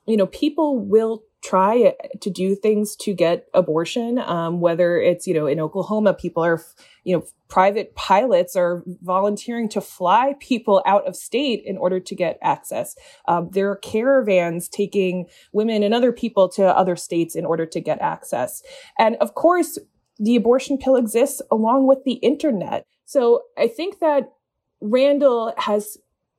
you 0.07 0.17
know, 0.17 0.27
people 0.27 0.79
will 0.79 1.23
try 1.43 1.95
to 2.21 2.31
do 2.31 2.55
things 2.55 2.95
to 2.97 3.15
get 3.15 3.47
abortion. 3.55 4.19
Um, 4.19 4.61
whether 4.61 5.01
it's, 5.01 5.27
you 5.27 5.35
know, 5.35 5.47
in 5.47 5.59
Oklahoma, 5.59 6.15
people 6.15 6.45
are, 6.45 6.63
you 7.05 7.17
know, 7.17 7.25
private 7.49 7.95
pilots 7.95 8.55
are 8.57 8.83
volunteering 9.03 9.69
to 9.71 9.81
fly 9.81 10.35
people 10.39 10.83
out 10.87 11.07
of 11.07 11.17
state 11.17 11.63
in 11.65 11.77
order 11.77 11.99
to 11.99 12.15
get 12.15 12.39
access. 12.43 12.95
Um, 13.27 13.49
there 13.53 13.71
are 13.71 13.77
caravans 13.77 14.69
taking 14.69 15.27
women 15.53 15.83
and 15.83 15.95
other 15.95 16.13
people 16.13 16.49
to 16.51 16.65
other 16.65 16.97
states 16.97 17.35
in 17.35 17.47
order 17.47 17.67
to 17.67 17.81
get 17.81 18.01
access. 18.01 18.63
And 18.99 19.17
of 19.17 19.35
course, 19.35 19.79
the 20.19 20.37
abortion 20.37 20.77
pill 20.77 20.97
exists 20.97 21.41
along 21.51 21.87
with 21.87 22.05
the 22.05 22.15
internet. 22.15 22.85
So 23.07 23.43
I 23.59 23.67
think 23.67 23.99
that 24.01 24.33
Randall 24.81 25.55
has 25.57 25.97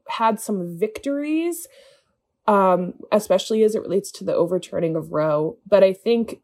had 0.08 0.40
some 0.40 0.78
victories 0.78 1.68
um, 2.48 2.94
especially 3.12 3.64
as 3.64 3.76
it 3.76 3.82
relates 3.82 4.12
to 4.12 4.24
the 4.24 4.34
overturning 4.34 4.96
of 4.96 5.12
Roe. 5.12 5.58
But 5.68 5.84
I 5.84 5.94
think 5.94 6.42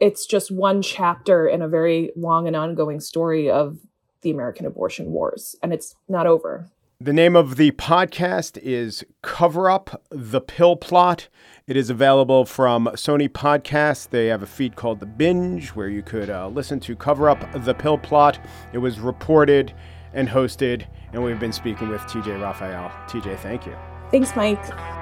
it's 0.00 0.26
just 0.26 0.50
one 0.50 0.82
chapter 0.82 1.46
in 1.46 1.62
a 1.62 1.68
very 1.68 2.10
long 2.16 2.46
and 2.46 2.56
ongoing 2.56 3.00
story 3.00 3.50
of 3.50 3.78
the 4.22 4.30
American 4.30 4.66
abortion 4.66 5.12
wars, 5.12 5.56
and 5.62 5.72
it's 5.72 5.94
not 6.08 6.26
over. 6.26 6.68
The 7.00 7.12
name 7.12 7.34
of 7.34 7.56
the 7.56 7.72
podcast 7.72 8.58
is 8.58 9.04
Cover 9.22 9.68
Up 9.68 10.00
the 10.10 10.40
Pill 10.40 10.76
Plot. 10.76 11.28
It 11.66 11.76
is 11.76 11.90
available 11.90 12.44
from 12.44 12.86
Sony 12.94 13.28
Podcasts. 13.28 14.08
They 14.08 14.26
have 14.28 14.42
a 14.42 14.46
feed 14.46 14.76
called 14.76 15.00
The 15.00 15.06
Binge 15.06 15.70
where 15.70 15.88
you 15.88 16.02
could 16.02 16.30
uh, 16.30 16.46
listen 16.46 16.78
to 16.78 16.94
Cover 16.94 17.28
Up 17.28 17.64
the 17.64 17.74
Pill 17.74 17.98
Plot. 17.98 18.38
It 18.72 18.78
was 18.78 19.00
reported 19.00 19.74
and 20.14 20.28
hosted, 20.28 20.86
and 21.12 21.24
we've 21.24 21.40
been 21.40 21.52
speaking 21.52 21.88
with 21.88 22.02
TJ 22.02 22.40
Raphael. 22.40 22.88
TJ, 23.08 23.36
thank 23.40 23.66
you. 23.66 23.74
Thanks, 24.12 24.36
Mike. 24.36 25.01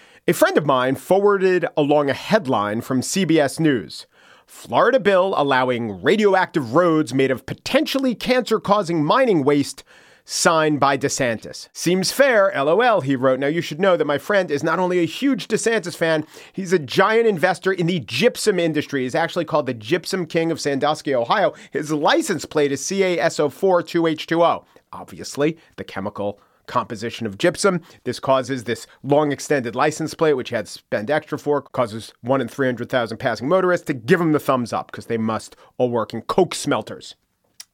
A 0.27 0.33
friend 0.33 0.55
of 0.55 0.67
mine 0.67 0.97
forwarded 0.97 1.65
along 1.75 2.11
a 2.11 2.13
headline 2.13 2.81
from 2.81 3.01
CBS 3.01 3.59
News 3.59 4.05
Florida 4.45 4.99
bill 4.99 5.33
allowing 5.35 6.03
radioactive 6.03 6.75
roads 6.75 7.11
made 7.11 7.31
of 7.31 7.47
potentially 7.47 8.13
cancer 8.13 8.59
causing 8.59 9.03
mining 9.03 9.43
waste 9.43 9.83
signed 10.23 10.79
by 10.79 10.95
DeSantis. 10.95 11.69
Seems 11.73 12.11
fair, 12.11 12.51
lol, 12.55 13.01
he 13.01 13.15
wrote. 13.15 13.39
Now, 13.39 13.47
you 13.47 13.61
should 13.61 13.79
know 13.79 13.97
that 13.97 14.05
my 14.05 14.19
friend 14.19 14.51
is 14.51 14.63
not 14.63 14.77
only 14.77 14.99
a 14.99 15.05
huge 15.05 15.47
DeSantis 15.47 15.97
fan, 15.97 16.23
he's 16.53 16.71
a 16.71 16.77
giant 16.77 17.25
investor 17.25 17.73
in 17.73 17.87
the 17.87 18.01
gypsum 18.01 18.59
industry. 18.59 19.01
He's 19.01 19.15
actually 19.15 19.45
called 19.45 19.65
the 19.65 19.73
Gypsum 19.73 20.27
King 20.27 20.51
of 20.51 20.61
Sandusky, 20.61 21.15
Ohio. 21.15 21.55
His 21.71 21.91
license 21.91 22.45
plate 22.45 22.71
is 22.71 22.81
CaSO4 22.83 24.63
Obviously, 24.93 25.57
the 25.77 25.83
chemical 25.83 26.39
composition 26.71 27.27
of 27.27 27.37
gypsum. 27.37 27.81
This 28.05 28.19
causes 28.19 28.63
this 28.63 28.87
long 29.03 29.31
extended 29.31 29.75
license 29.75 30.13
plate, 30.13 30.33
which 30.33 30.49
he 30.49 30.55
had 30.55 30.65
to 30.65 30.71
spend 30.71 31.11
extra 31.11 31.37
for, 31.37 31.61
causes 31.61 32.13
one 32.21 32.41
in 32.41 32.47
300,000 32.47 33.17
passing 33.17 33.47
motorists 33.47 33.85
to 33.87 33.93
give 33.93 34.21
him 34.21 34.31
the 34.31 34.39
thumbs 34.39 34.71
up 34.71 34.89
because 34.89 35.07
they 35.07 35.17
must 35.17 35.55
all 35.77 35.91
work 35.91 36.13
in 36.13 36.21
coke 36.21 36.55
smelters. 36.55 37.15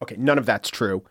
Okay, 0.01 0.15
none 0.17 0.38
of 0.38 0.45
that's 0.45 0.69
true, 0.69 1.03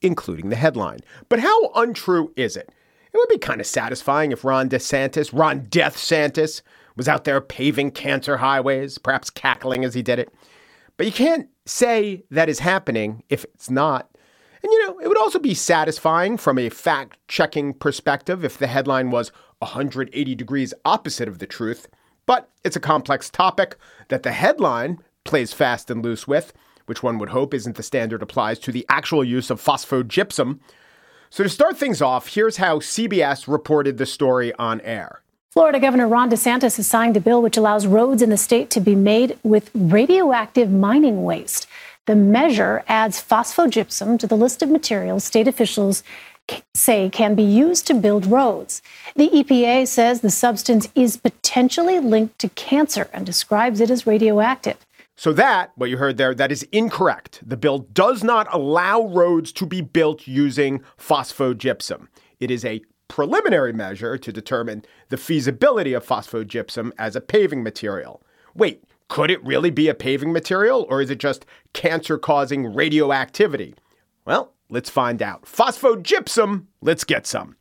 including 0.00 0.48
the 0.48 0.56
headline. 0.56 1.00
But 1.28 1.40
how 1.40 1.70
untrue 1.74 2.32
is 2.36 2.56
it? 2.56 2.70
It 3.12 3.18
would 3.18 3.28
be 3.28 3.38
kind 3.38 3.60
of 3.60 3.66
satisfying 3.66 4.32
if 4.32 4.44
Ron 4.44 4.68
DeSantis, 4.68 5.36
Ron 5.38 5.64
Death 5.64 5.96
Santis, 5.96 6.62
was 6.96 7.08
out 7.08 7.24
there 7.24 7.40
paving 7.40 7.90
cancer 7.90 8.38
highways, 8.38 8.98
perhaps 8.98 9.30
cackling 9.30 9.84
as 9.84 9.94
he 9.94 10.02
did 10.02 10.18
it. 10.18 10.32
But 10.96 11.06
you 11.06 11.12
can't 11.12 11.48
say 11.66 12.22
that 12.30 12.48
is 12.48 12.60
happening 12.60 13.22
if 13.28 13.44
it's 13.44 13.70
not 13.70 14.08
and 14.62 14.72
you 14.72 14.86
know, 14.86 14.98
it 15.00 15.08
would 15.08 15.18
also 15.18 15.38
be 15.38 15.54
satisfying 15.54 16.36
from 16.36 16.58
a 16.58 16.68
fact 16.68 17.18
checking 17.28 17.74
perspective 17.74 18.44
if 18.44 18.58
the 18.58 18.68
headline 18.68 19.10
was 19.10 19.32
180 19.58 20.34
degrees 20.34 20.74
opposite 20.84 21.28
of 21.28 21.38
the 21.38 21.46
truth. 21.46 21.88
But 22.26 22.48
it's 22.64 22.76
a 22.76 22.80
complex 22.80 23.28
topic 23.28 23.76
that 24.08 24.22
the 24.22 24.32
headline 24.32 24.98
plays 25.24 25.52
fast 25.52 25.90
and 25.90 26.04
loose 26.04 26.28
with, 26.28 26.52
which 26.86 27.02
one 27.02 27.18
would 27.18 27.30
hope 27.30 27.54
isn't 27.54 27.76
the 27.76 27.82
standard 27.82 28.22
applies 28.22 28.58
to 28.60 28.72
the 28.72 28.86
actual 28.88 29.24
use 29.24 29.50
of 29.50 29.60
phosphogypsum. 29.60 30.60
So, 31.30 31.42
to 31.42 31.48
start 31.48 31.78
things 31.78 32.02
off, 32.02 32.28
here's 32.34 32.58
how 32.58 32.78
CBS 32.78 33.48
reported 33.48 33.96
the 33.96 34.06
story 34.06 34.52
on 34.54 34.80
air. 34.82 35.22
Florida 35.50 35.80
Governor 35.80 36.08
Ron 36.08 36.30
DeSantis 36.30 36.76
has 36.76 36.86
signed 36.86 37.16
a 37.16 37.20
bill 37.20 37.42
which 37.42 37.56
allows 37.56 37.86
roads 37.86 38.22
in 38.22 38.30
the 38.30 38.38
state 38.38 38.70
to 38.70 38.80
be 38.80 38.94
made 38.94 39.38
with 39.42 39.70
radioactive 39.74 40.70
mining 40.70 41.24
waste. 41.24 41.66
The 42.06 42.16
measure 42.16 42.82
adds 42.88 43.22
phosphogypsum 43.22 44.18
to 44.18 44.26
the 44.26 44.36
list 44.36 44.60
of 44.60 44.68
materials 44.68 45.22
state 45.22 45.46
officials 45.46 46.02
say 46.74 47.08
can 47.08 47.36
be 47.36 47.44
used 47.44 47.86
to 47.86 47.94
build 47.94 48.26
roads. 48.26 48.82
The 49.14 49.30
EPA 49.30 49.86
says 49.86 50.20
the 50.20 50.30
substance 50.30 50.88
is 50.96 51.16
potentially 51.16 52.00
linked 52.00 52.40
to 52.40 52.48
cancer 52.48 53.08
and 53.12 53.24
describes 53.24 53.80
it 53.80 53.88
as 53.88 54.04
radioactive. 54.04 54.78
So, 55.14 55.32
that, 55.34 55.70
what 55.76 55.90
you 55.90 55.98
heard 55.98 56.16
there, 56.16 56.34
that 56.34 56.50
is 56.50 56.64
incorrect. 56.72 57.40
The 57.46 57.56
bill 57.56 57.78
does 57.78 58.24
not 58.24 58.48
allow 58.52 59.02
roads 59.02 59.52
to 59.52 59.66
be 59.66 59.80
built 59.80 60.26
using 60.26 60.82
phosphogypsum. 60.98 62.08
It 62.40 62.50
is 62.50 62.64
a 62.64 62.82
preliminary 63.06 63.72
measure 63.72 64.18
to 64.18 64.32
determine 64.32 64.84
the 65.10 65.16
feasibility 65.16 65.92
of 65.92 66.04
phosphogypsum 66.04 66.90
as 66.98 67.14
a 67.14 67.20
paving 67.20 67.62
material. 67.62 68.22
Wait, 68.54 68.82
could 69.12 69.30
it 69.30 69.44
really 69.44 69.68
be 69.68 69.88
a 69.88 69.94
paving 69.94 70.32
material 70.32 70.86
or 70.88 71.02
is 71.02 71.10
it 71.10 71.18
just 71.18 71.44
cancer 71.74 72.16
causing 72.16 72.72
radioactivity? 72.72 73.74
Well, 74.24 74.54
let's 74.70 74.88
find 74.88 75.20
out. 75.20 75.44
Phosphogypsum, 75.44 76.64
let's 76.80 77.04
get 77.04 77.26
some. 77.26 77.56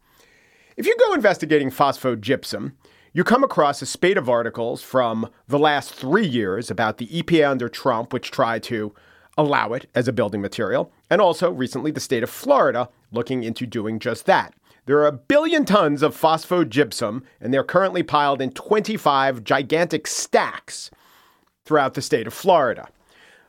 If 0.77 0.85
you 0.85 0.95
go 0.97 1.13
investigating 1.13 1.69
phosphogypsum, 1.69 2.71
you 3.11 3.25
come 3.25 3.43
across 3.43 3.81
a 3.81 3.85
spate 3.85 4.17
of 4.17 4.29
articles 4.29 4.81
from 4.81 5.29
the 5.49 5.59
last 5.59 5.93
three 5.93 6.25
years 6.25 6.71
about 6.71 6.99
the 6.99 7.07
EPA 7.07 7.51
under 7.51 7.67
Trump, 7.67 8.13
which 8.13 8.31
tried 8.31 8.63
to 8.63 8.95
allow 9.37 9.73
it 9.73 9.89
as 9.93 10.07
a 10.07 10.13
building 10.13 10.39
material, 10.39 10.89
and 11.09 11.19
also 11.19 11.51
recently 11.51 11.91
the 11.91 11.99
state 11.99 12.23
of 12.23 12.29
Florida 12.29 12.87
looking 13.11 13.43
into 13.43 13.65
doing 13.65 13.99
just 13.99 14.25
that. 14.25 14.53
There 14.85 14.99
are 14.99 15.07
a 15.07 15.11
billion 15.11 15.65
tons 15.65 16.01
of 16.01 16.15
phosphogypsum, 16.15 17.23
and 17.41 17.53
they're 17.53 17.65
currently 17.65 18.03
piled 18.03 18.41
in 18.41 18.51
25 18.51 19.43
gigantic 19.43 20.07
stacks 20.07 20.89
throughout 21.71 21.93
the 21.93 22.01
state 22.01 22.27
of 22.27 22.33
Florida. 22.33 22.89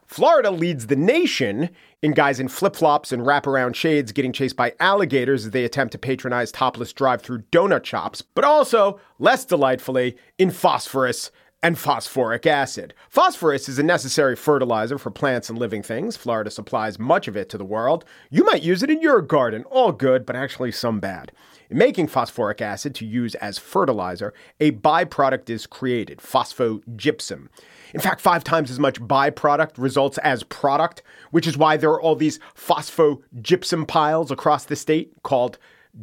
Florida 0.07 0.53
leads 0.53 0.87
the 0.87 0.95
nation 0.95 1.69
in 2.03 2.13
guys 2.13 2.39
in 2.39 2.47
flip 2.47 2.77
flops 2.77 3.11
and 3.11 3.23
wraparound 3.23 3.75
shades 3.75 4.13
getting 4.13 4.33
chased 4.33 4.55
by 4.55 4.73
alligators 4.79 5.47
as 5.47 5.51
they 5.51 5.65
attempt 5.65 5.91
to 5.91 5.99
patronize 5.99 6.53
topless 6.53 6.93
drive 6.93 7.21
through 7.21 7.43
donut 7.51 7.85
shops, 7.85 8.23
but 8.23 8.45
also, 8.45 9.01
less 9.19 9.45
delightfully, 9.45 10.17
in 10.39 10.53
phosphorus 10.53 11.33
and 11.65 11.77
phosphoric 11.77 12.47
acid. 12.47 12.95
Phosphorus 13.09 13.69
is 13.69 13.81
a 13.81 13.83
necessary 13.83 14.37
fertilizer 14.37 14.99
for 14.99 15.11
plants 15.11 15.51
and 15.51 15.59
living 15.59 15.83
things. 15.83 16.17
Florida 16.17 16.51
supplies 16.53 17.01
much 17.01 17.27
of 17.27 17.37
it 17.37 17.49
to 17.49 17.59
the 17.59 17.65
world. 17.65 18.05
You 18.31 18.45
might 18.45 18.63
use 18.63 18.85
it 18.85 18.91
in 18.91 19.03
your 19.03 19.21
garden, 19.21 19.65
all 19.65 19.91
good, 19.91 20.25
but 20.25 20.37
actually 20.37 20.71
some 20.71 21.01
bad. 21.01 21.33
In 21.71 21.79
making 21.79 22.07
phosphoric 22.07 22.61
acid 22.61 22.95
to 22.97 23.07
use 23.07 23.35
as 23.37 23.59
fertilizer, 23.59 24.33
a 24.61 24.71
byproduct 24.71 25.51
is 25.51 25.67
created, 25.67 26.19
phosphogypsum. 26.19 27.49
In 27.95 28.01
fact, 28.01 28.21
five 28.21 28.43
times 28.43 28.71
as 28.71 28.79
much 28.79 29.01
byproduct 29.01 29.73
results 29.77 30.19
as 30.19 30.43
product, 30.45 31.03
which 31.31 31.47
is 31.47 31.57
why 31.57 31.77
there 31.77 31.91
are 31.91 32.01
all 32.01 32.17
these 32.17 32.39
phosphogypsum 32.57 33.87
piles 33.87 34.31
across 34.31 34.65
the 34.65 34.77
state 34.77 35.13
called 35.23 35.59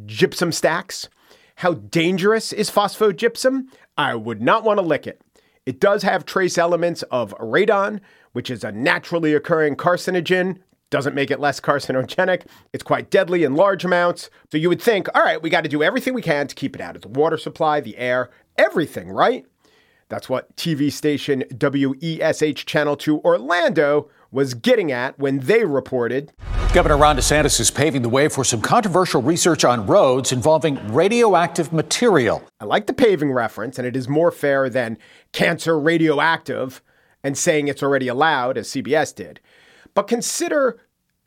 gypsum 0.06 0.52
stacks. 0.52 1.08
How 1.56 1.74
dangerous 1.74 2.52
is 2.52 2.70
phosphogypsum? 2.70 3.64
I 3.98 4.14
would 4.14 4.40
not 4.40 4.64
want 4.64 4.78
to 4.78 4.86
lick 4.86 5.06
it. 5.06 5.20
It 5.66 5.80
does 5.80 6.02
have 6.02 6.24
trace 6.24 6.56
elements 6.56 7.02
of 7.10 7.34
radon, 7.38 8.00
which 8.32 8.50
is 8.50 8.64
a 8.64 8.72
naturally 8.72 9.34
occurring 9.34 9.76
carcinogen. 9.76 10.58
Doesn't 10.90 11.14
make 11.14 11.30
it 11.30 11.38
less 11.38 11.60
carcinogenic. 11.60 12.46
It's 12.72 12.82
quite 12.82 13.10
deadly 13.10 13.44
in 13.44 13.54
large 13.54 13.84
amounts. 13.84 14.30
So 14.50 14.58
you 14.58 14.68
would 14.68 14.82
think, 14.82 15.08
all 15.14 15.22
right, 15.22 15.40
we 15.40 15.50
got 15.50 15.62
to 15.62 15.68
do 15.68 15.82
everything 15.82 16.14
we 16.14 16.22
can 16.22 16.46
to 16.48 16.54
keep 16.54 16.74
it 16.74 16.80
out 16.80 16.96
of 16.96 17.02
the 17.02 17.08
water 17.08 17.36
supply, 17.36 17.80
the 17.80 17.96
air, 17.96 18.30
everything, 18.56 19.10
right? 19.10 19.46
That's 20.10 20.28
what 20.28 20.54
TV 20.56 20.92
station 20.92 21.44
WESH 21.52 22.66
Channel 22.66 22.96
2 22.96 23.20
Orlando 23.20 24.10
was 24.32 24.54
getting 24.54 24.90
at 24.90 25.16
when 25.20 25.38
they 25.38 25.64
reported. 25.64 26.32
Governor 26.74 26.96
Ron 26.96 27.16
DeSantis 27.16 27.60
is 27.60 27.70
paving 27.70 28.02
the 28.02 28.08
way 28.08 28.28
for 28.28 28.44
some 28.44 28.60
controversial 28.60 29.22
research 29.22 29.64
on 29.64 29.86
roads 29.86 30.32
involving 30.32 30.92
radioactive 30.92 31.72
material. 31.72 32.42
I 32.58 32.64
like 32.64 32.88
the 32.88 32.92
paving 32.92 33.30
reference, 33.30 33.78
and 33.78 33.86
it 33.86 33.96
is 33.96 34.08
more 34.08 34.32
fair 34.32 34.68
than 34.68 34.98
cancer 35.32 35.78
radioactive 35.78 36.82
and 37.22 37.38
saying 37.38 37.68
it's 37.68 37.82
already 37.82 38.08
allowed, 38.08 38.58
as 38.58 38.68
CBS 38.68 39.14
did. 39.14 39.38
But 39.94 40.08
consider 40.08 40.80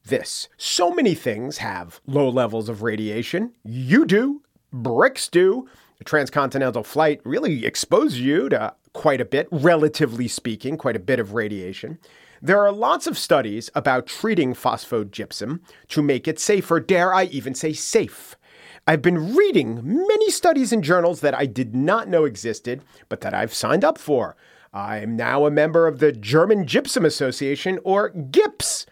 this 0.03 0.49
so 0.57 0.93
many 0.93 1.15
things 1.15 1.59
have 1.59 2.01
low 2.05 2.27
levels 2.27 2.67
of 2.67 2.83
radiation. 2.83 3.53
You 3.63 4.05
do, 4.05 4.41
bricks 4.73 5.29
do. 5.29 5.69
Transcontinental 6.03 6.83
flight 6.83 7.21
really 7.23 7.65
exposes 7.65 8.19
you 8.19 8.49
to 8.49 8.75
quite 8.93 9.21
a 9.21 9.25
bit, 9.25 9.47
relatively 9.51 10.27
speaking, 10.27 10.77
quite 10.77 10.95
a 10.95 10.99
bit 10.99 11.19
of 11.19 11.33
radiation. 11.33 11.97
There 12.41 12.59
are 12.59 12.71
lots 12.71 13.07
of 13.07 13.17
studies 13.17 13.69
about 13.73 14.05
treating 14.05 14.53
phosphogypsum 14.53 15.61
to 15.87 16.01
make 16.01 16.27
it 16.27 16.39
safer, 16.39 16.79
dare 16.79 17.13
I 17.13 17.25
even 17.25 17.55
say 17.55 17.73
safe. 17.73 18.35
I've 18.85 19.01
been 19.01 19.33
reading 19.33 19.81
many 19.81 20.29
studies 20.29 20.73
in 20.73 20.81
journals 20.81 21.21
that 21.21 21.33
I 21.33 21.45
did 21.45 21.73
not 21.73 22.09
know 22.09 22.25
existed, 22.25 22.83
but 23.07 23.21
that 23.21 23.33
I've 23.33 23.53
signed 23.53 23.85
up 23.85 23.97
for. 23.97 24.35
I 24.73 24.97
am 24.97 25.15
now 25.15 25.45
a 25.45 25.51
member 25.51 25.87
of 25.87 25.99
the 25.99 26.11
German 26.11 26.67
Gypsum 26.67 27.05
Association, 27.05 27.79
or 27.83 28.09
GIPS. 28.09 28.85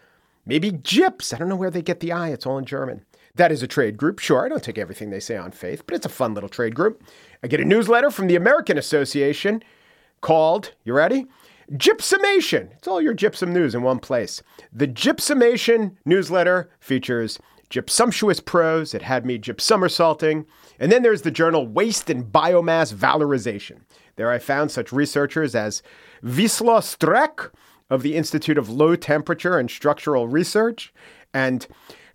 Maybe 0.46 0.70
GIPS. 0.70 1.34
I 1.34 1.38
don't 1.38 1.48
know 1.48 1.56
where 1.56 1.70
they 1.70 1.82
get 1.82 2.00
the 2.00 2.12
I, 2.12 2.30
it's 2.30 2.46
all 2.46 2.56
in 2.56 2.64
German. 2.64 3.04
That 3.34 3.52
is 3.52 3.62
a 3.62 3.66
trade 3.66 3.96
group. 3.96 4.18
Sure, 4.18 4.44
I 4.44 4.48
don't 4.48 4.62
take 4.62 4.78
everything 4.78 5.10
they 5.10 5.20
say 5.20 5.36
on 5.36 5.52
faith, 5.52 5.84
but 5.86 5.94
it's 5.94 6.06
a 6.06 6.10
fun 6.10 6.34
little 6.34 6.50
trade 6.50 6.74
group. 6.74 7.02
I 7.42 7.46
get 7.46 7.60
a 7.60 7.64
newsletter 7.64 8.10
from 8.10 8.26
the 8.26 8.36
American 8.36 8.76
Association 8.76 9.62
called, 10.20 10.72
you 10.84 10.92
ready? 10.92 11.26
Gypsumation. 11.72 12.72
It's 12.76 12.88
all 12.88 13.00
your 13.00 13.14
gypsum 13.14 13.52
news 13.52 13.74
in 13.74 13.82
one 13.82 14.00
place. 14.00 14.42
The 14.72 14.86
Gypsumation 14.86 15.96
newsletter 16.04 16.70
features 16.80 17.38
gypsumptuous 17.70 18.44
prose. 18.44 18.92
It 18.92 19.00
had 19.02 19.24
me 19.24 19.38
gypsomersaulting. 19.38 20.44
And 20.78 20.92
then 20.92 21.02
there's 21.02 21.22
the 21.22 21.30
journal 21.30 21.66
Waste 21.66 22.10
and 22.10 22.24
Biomass 22.24 22.92
Valorization. 22.92 23.80
There 24.16 24.30
I 24.30 24.38
found 24.38 24.70
such 24.70 24.92
researchers 24.92 25.54
as 25.54 25.82
Wisla 26.22 26.82
Streck 26.82 27.50
of 27.88 28.02
the 28.02 28.14
Institute 28.14 28.58
of 28.58 28.68
Low 28.68 28.94
Temperature 28.94 29.58
and 29.58 29.70
Structural 29.70 30.28
Research 30.28 30.92
and 31.32 31.66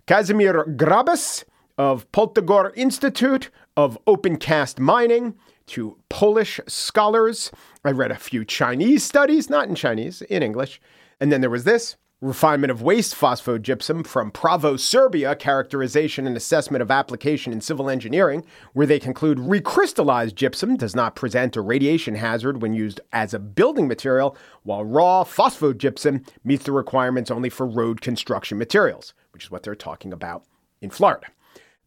Casimir 0.08 0.64
Grabas 0.74 1.44
of 1.76 2.10
Poltegor 2.12 2.72
Institute 2.74 3.50
of 3.76 3.98
Open 4.06 4.38
Cast 4.38 4.80
Mining 4.80 5.34
two 5.66 5.98
Polish 6.08 6.58
scholars. 6.66 7.52
I 7.84 7.90
read 7.90 8.10
a 8.10 8.16
few 8.16 8.42
Chinese 8.42 9.04
studies, 9.04 9.50
not 9.50 9.68
in 9.68 9.74
Chinese, 9.74 10.22
in 10.22 10.42
English. 10.42 10.80
And 11.20 11.30
then 11.30 11.42
there 11.42 11.50
was 11.50 11.64
this 11.64 11.96
refinement 12.22 12.70
of 12.70 12.80
waste 12.80 13.14
phosphogypsum 13.16 14.06
from 14.06 14.32
Prahovo 14.32 14.80
Serbia, 14.80 15.36
characterization 15.36 16.26
and 16.26 16.38
assessment 16.38 16.80
of 16.80 16.90
application 16.90 17.52
in 17.52 17.60
civil 17.60 17.90
engineering, 17.90 18.46
where 18.72 18.86
they 18.86 18.98
conclude 18.98 19.36
recrystallized 19.36 20.36
gypsum 20.36 20.76
does 20.76 20.96
not 20.96 21.16
present 21.16 21.54
a 21.54 21.60
radiation 21.60 22.14
hazard 22.14 22.62
when 22.62 22.72
used 22.72 22.98
as 23.12 23.34
a 23.34 23.38
building 23.38 23.86
material, 23.86 24.34
while 24.62 24.86
raw 24.86 25.22
phosphogypsum 25.22 26.26
meets 26.44 26.64
the 26.64 26.72
requirements 26.72 27.30
only 27.30 27.50
for 27.50 27.66
road 27.66 28.00
construction 28.00 28.56
materials 28.56 29.12
which 29.32 29.44
is 29.44 29.50
what 29.50 29.62
they're 29.62 29.74
talking 29.74 30.12
about 30.12 30.44
in 30.80 30.90
Florida. 30.90 31.26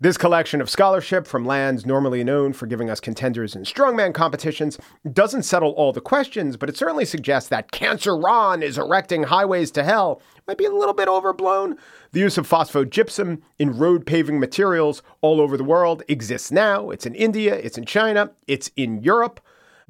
This 0.02 0.18
collection 0.18 0.62
of 0.62 0.70
scholarship 0.70 1.28
from 1.28 1.46
lands 1.46 1.86
normally 1.86 2.24
known 2.24 2.54
for 2.54 2.66
giving 2.66 2.90
us 2.90 3.00
contenders 3.00 3.56
in 3.56 3.66
strongman 3.66 4.16
competitions 4.16 4.80
doesn't 5.14 5.44
settle 5.44 5.74
all 5.74 5.94
the 5.94 6.02
questions, 6.02 6.58
but 6.58 6.70
it 6.70 6.76
certainly 6.76 7.06
suggests 7.06 7.50
that 7.50 7.72
Cancer 7.72 8.18
Ron 8.18 8.64
is 8.64 8.80
erecting 8.80 9.22
highways 9.22 9.70
to 9.72 9.84
hell 9.84 10.20
might 10.48 10.58
be 10.58 10.66
a 10.66 10.72
little 10.72 10.96
bit 10.96 11.08
overblown. 11.08 11.78
The 12.14 12.20
use 12.20 12.40
of 12.40 12.50
phosphogypsum 12.50 13.44
in 13.60 13.78
road 13.78 14.08
paving 14.08 14.40
materials 14.40 15.04
all 15.22 15.40
over 15.40 15.56
the 15.56 15.64
world 15.64 16.02
exists 16.08 16.52
now. 16.52 16.90
It's 16.90 17.06
in 17.06 17.14
India, 17.14 17.54
it's 17.54 17.78
in 17.78 17.86
China, 17.86 18.32
it's 18.48 18.72
in 18.76 19.04
Europe. 19.04 19.40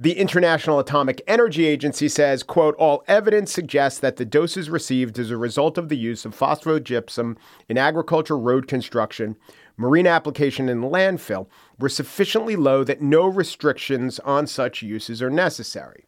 The 0.01 0.17
International 0.17 0.79
Atomic 0.79 1.21
Energy 1.27 1.67
Agency 1.67 2.09
says, 2.09 2.41
quote, 2.41 2.73
all 2.77 3.03
evidence 3.07 3.51
suggests 3.51 3.99
that 3.99 4.15
the 4.15 4.25
doses 4.25 4.67
received 4.67 5.19
as 5.19 5.29
a 5.29 5.37
result 5.37 5.77
of 5.77 5.89
the 5.89 5.95
use 5.95 6.25
of 6.25 6.35
phosphogypsum 6.35 7.37
in 7.69 7.77
agriculture, 7.77 8.35
road 8.35 8.67
construction, 8.67 9.35
marine 9.77 10.07
application, 10.07 10.69
and 10.69 10.85
landfill 10.85 11.45
were 11.77 11.87
sufficiently 11.87 12.55
low 12.55 12.83
that 12.83 13.03
no 13.03 13.27
restrictions 13.27 14.17
on 14.21 14.47
such 14.47 14.81
uses 14.81 15.21
are 15.21 15.29
necessary. 15.29 16.03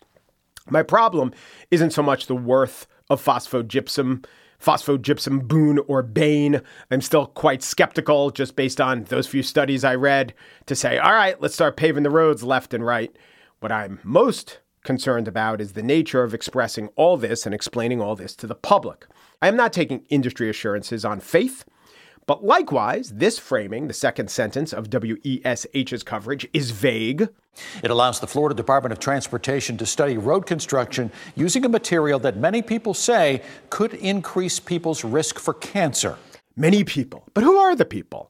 My 0.71 0.81
problem 0.81 1.31
isn't 1.69 1.91
so 1.91 2.01
much 2.01 2.25
the 2.25 2.35
worth 2.35 2.87
of 3.11 3.23
phosphogypsum, 3.23 4.25
phosphogypsum 4.59 5.47
boon 5.47 5.77
or 5.87 6.01
bane. 6.01 6.61
I'm 6.89 7.01
still 7.01 7.27
quite 7.27 7.61
skeptical 7.61 8.31
just 8.31 8.55
based 8.55 8.81
on 8.81 9.03
those 9.03 9.27
few 9.27 9.43
studies 9.43 9.83
I 9.83 9.93
read 9.93 10.33
to 10.65 10.75
say, 10.75 10.97
all 10.97 11.13
right, 11.13 11.39
let's 11.39 11.53
start 11.53 11.77
paving 11.77 12.01
the 12.01 12.09
roads 12.09 12.43
left 12.43 12.73
and 12.73 12.83
right. 12.83 13.15
What 13.63 13.71
I'm 13.71 14.01
most 14.03 14.59
concerned 14.83 15.25
about 15.25 15.61
is 15.61 15.71
the 15.71 15.81
nature 15.81 16.21
of 16.21 16.33
expressing 16.33 16.89
all 16.97 17.15
this 17.15 17.45
and 17.45 17.55
explaining 17.55 18.01
all 18.01 18.13
this 18.13 18.35
to 18.35 18.45
the 18.45 18.55
public. 18.55 19.07
I 19.41 19.47
am 19.47 19.55
not 19.55 19.71
taking 19.71 20.05
industry 20.09 20.49
assurances 20.49 21.05
on 21.05 21.21
faith, 21.21 21.63
but 22.25 22.43
likewise, 22.43 23.11
this 23.11 23.39
framing, 23.39 23.87
the 23.87 23.93
second 23.93 24.29
sentence 24.29 24.73
of 24.73 24.89
WESH's 24.89 26.03
coverage, 26.03 26.45
is 26.51 26.71
vague. 26.71 27.29
It 27.81 27.89
allows 27.89 28.19
the 28.19 28.27
Florida 28.27 28.53
Department 28.53 28.91
of 28.91 28.99
Transportation 28.99 29.77
to 29.77 29.85
study 29.85 30.17
road 30.17 30.45
construction 30.45 31.09
using 31.37 31.63
a 31.63 31.69
material 31.69 32.19
that 32.19 32.35
many 32.35 32.61
people 32.61 32.93
say 32.93 33.41
could 33.69 33.93
increase 33.93 34.59
people's 34.59 35.05
risk 35.05 35.39
for 35.39 35.53
cancer. 35.53 36.17
Many 36.57 36.83
people. 36.83 37.23
But 37.33 37.45
who 37.45 37.55
are 37.55 37.77
the 37.77 37.85
people? 37.85 38.29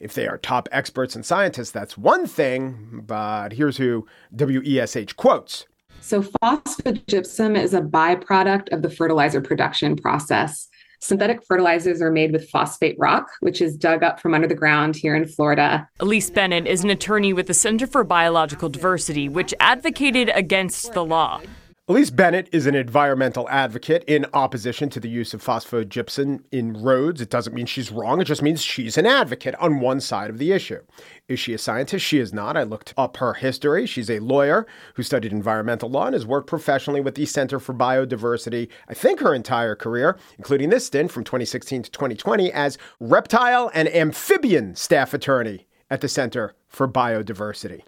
If 0.00 0.14
they 0.14 0.26
are 0.26 0.38
top 0.38 0.66
experts 0.72 1.14
and 1.14 1.24
scientists, 1.24 1.70
that's 1.70 1.98
one 1.98 2.26
thing, 2.26 3.02
but 3.06 3.52
here's 3.52 3.76
who 3.76 4.06
WESH 4.32 5.12
quotes. 5.12 5.66
So, 6.00 6.22
phosphogypsum 6.22 7.60
is 7.60 7.74
a 7.74 7.82
byproduct 7.82 8.72
of 8.72 8.80
the 8.80 8.88
fertilizer 8.88 9.42
production 9.42 9.96
process. 9.96 10.68
Synthetic 11.02 11.44
fertilizers 11.46 12.00
are 12.00 12.10
made 12.10 12.32
with 12.32 12.48
phosphate 12.48 12.96
rock, 12.98 13.28
which 13.40 13.60
is 13.60 13.76
dug 13.76 14.02
up 14.02 14.20
from 14.20 14.32
under 14.32 14.46
the 14.46 14.54
ground 14.54 14.96
here 14.96 15.14
in 15.14 15.26
Florida. 15.26 15.86
Elise 16.00 16.30
Bennett 16.30 16.66
is 16.66 16.82
an 16.82 16.90
attorney 16.90 17.34
with 17.34 17.46
the 17.46 17.54
Center 17.54 17.86
for 17.86 18.02
Biological 18.02 18.70
Diversity, 18.70 19.28
which 19.28 19.54
advocated 19.60 20.30
against 20.34 20.94
the 20.94 21.04
law. 21.04 21.42
Elise 21.90 22.10
Bennett 22.10 22.48
is 22.52 22.66
an 22.66 22.76
environmental 22.76 23.48
advocate 23.48 24.04
in 24.06 24.24
opposition 24.32 24.88
to 24.90 25.00
the 25.00 25.08
use 25.08 25.34
of 25.34 25.42
phosphogypsum 25.42 26.44
in 26.52 26.80
roads. 26.80 27.20
It 27.20 27.30
doesn't 27.30 27.52
mean 27.52 27.66
she's 27.66 27.90
wrong, 27.90 28.20
it 28.20 28.26
just 28.26 28.42
means 28.42 28.62
she's 28.62 28.96
an 28.96 29.06
advocate 29.06 29.56
on 29.56 29.80
one 29.80 29.98
side 29.98 30.30
of 30.30 30.38
the 30.38 30.52
issue. 30.52 30.78
Is 31.26 31.40
she 31.40 31.52
a 31.52 31.58
scientist? 31.58 32.06
She 32.06 32.20
is 32.20 32.32
not. 32.32 32.56
I 32.56 32.62
looked 32.62 32.94
up 32.96 33.16
her 33.16 33.34
history. 33.34 33.86
She's 33.86 34.08
a 34.08 34.20
lawyer 34.20 34.68
who 34.94 35.02
studied 35.02 35.32
environmental 35.32 35.90
law 35.90 36.06
and 36.06 36.14
has 36.14 36.24
worked 36.24 36.46
professionally 36.46 37.00
with 37.00 37.16
the 37.16 37.26
Center 37.26 37.58
for 37.58 37.74
Biodiversity, 37.74 38.68
I 38.88 38.94
think 38.94 39.18
her 39.18 39.34
entire 39.34 39.74
career, 39.74 40.16
including 40.38 40.70
this 40.70 40.86
stint 40.86 41.10
from 41.10 41.24
2016 41.24 41.82
to 41.82 41.90
2020 41.90 42.52
as 42.52 42.78
reptile 43.00 43.68
and 43.74 43.88
amphibian 43.88 44.76
staff 44.76 45.12
attorney 45.12 45.66
at 45.90 46.02
the 46.02 46.08
Center 46.08 46.54
for 46.68 46.86
Biodiversity. 46.86 47.82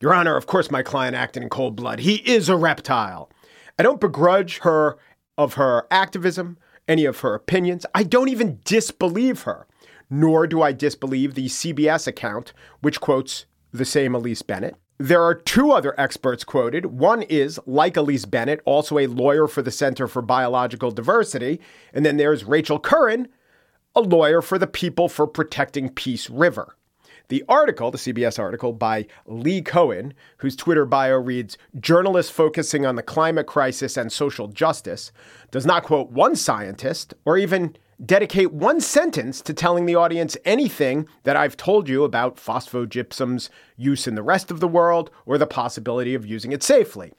Your 0.00 0.14
Honor, 0.14 0.34
of 0.34 0.46
course, 0.46 0.70
my 0.70 0.82
client 0.82 1.14
acted 1.14 1.42
in 1.42 1.50
cold 1.50 1.76
blood. 1.76 2.00
He 2.00 2.16
is 2.16 2.48
a 2.48 2.56
reptile. 2.56 3.30
I 3.78 3.82
don't 3.82 4.00
begrudge 4.00 4.60
her 4.60 4.96
of 5.36 5.54
her 5.54 5.86
activism, 5.90 6.56
any 6.88 7.04
of 7.04 7.20
her 7.20 7.34
opinions. 7.34 7.84
I 7.94 8.04
don't 8.04 8.30
even 8.30 8.60
disbelieve 8.64 9.42
her, 9.42 9.66
nor 10.08 10.46
do 10.46 10.62
I 10.62 10.72
disbelieve 10.72 11.34
the 11.34 11.46
CBS 11.46 12.06
account, 12.06 12.54
which 12.80 12.98
quotes 13.00 13.44
the 13.72 13.84
same 13.84 14.14
Elise 14.14 14.40
Bennett. 14.40 14.76
There 14.96 15.22
are 15.22 15.34
two 15.34 15.70
other 15.70 15.94
experts 15.98 16.44
quoted. 16.44 16.86
One 16.86 17.20
is, 17.22 17.60
like 17.66 17.98
Elise 17.98 18.24
Bennett, 18.24 18.62
also 18.64 18.98
a 18.98 19.06
lawyer 19.06 19.46
for 19.46 19.60
the 19.60 19.70
Center 19.70 20.08
for 20.08 20.22
Biological 20.22 20.90
Diversity. 20.90 21.60
And 21.92 22.06
then 22.06 22.16
there's 22.16 22.44
Rachel 22.44 22.78
Curran, 22.80 23.28
a 23.94 24.00
lawyer 24.00 24.40
for 24.40 24.58
the 24.58 24.66
People 24.66 25.10
for 25.10 25.26
Protecting 25.26 25.90
Peace 25.90 26.30
River. 26.30 26.74
The 27.30 27.44
article, 27.48 27.92
the 27.92 27.98
CBS 27.98 28.40
article 28.40 28.72
by 28.72 29.06
Lee 29.24 29.62
Cohen, 29.62 30.14
whose 30.38 30.56
Twitter 30.56 30.84
bio 30.84 31.14
reads, 31.14 31.56
Journalist 31.78 32.32
focusing 32.32 32.84
on 32.84 32.96
the 32.96 33.04
climate 33.04 33.46
crisis 33.46 33.96
and 33.96 34.10
social 34.10 34.48
justice, 34.48 35.12
does 35.52 35.64
not 35.64 35.84
quote 35.84 36.10
one 36.10 36.34
scientist 36.34 37.14
or 37.24 37.38
even 37.38 37.76
dedicate 38.04 38.52
one 38.52 38.80
sentence 38.80 39.40
to 39.42 39.54
telling 39.54 39.86
the 39.86 39.94
audience 39.94 40.36
anything 40.44 41.06
that 41.22 41.36
I've 41.36 41.56
told 41.56 41.88
you 41.88 42.02
about 42.02 42.36
phosphogypsum's 42.36 43.48
use 43.76 44.08
in 44.08 44.16
the 44.16 44.24
rest 44.24 44.50
of 44.50 44.58
the 44.58 44.66
world 44.66 45.12
or 45.24 45.38
the 45.38 45.46
possibility 45.46 46.16
of 46.16 46.26
using 46.26 46.50
it 46.50 46.64
safely. 46.64 47.12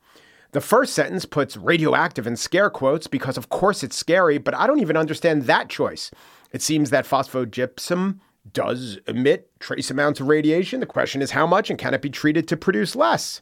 The 0.52 0.60
first 0.60 0.94
sentence 0.94 1.24
puts 1.24 1.56
radioactive 1.56 2.28
in 2.28 2.36
scare 2.36 2.70
quotes 2.70 3.08
because, 3.08 3.38
of 3.38 3.48
course, 3.48 3.82
it's 3.82 3.96
scary, 3.96 4.40
but 4.40 4.56
I 4.56 4.68
don't 4.68 4.82
even 4.82 4.98
understand 4.98 5.44
that 5.44 5.70
choice. 5.70 6.12
It 6.52 6.62
seems 6.62 6.90
that 6.90 7.06
phosphogypsum 7.06 8.20
does 8.54 9.00
emit 9.08 9.52
trace 9.60 9.92
amounts 9.92 10.20
of 10.20 10.28
radiation. 10.28 10.80
The 10.80 10.86
question 10.86 11.22
is 11.22 11.32
how 11.32 11.46
much 11.46 11.70
and 11.70 11.78
can 11.78 11.94
it 11.94 12.02
be 12.02 12.10
treated 12.10 12.48
to 12.48 12.58
produce 12.58 12.96
less? 12.96 13.42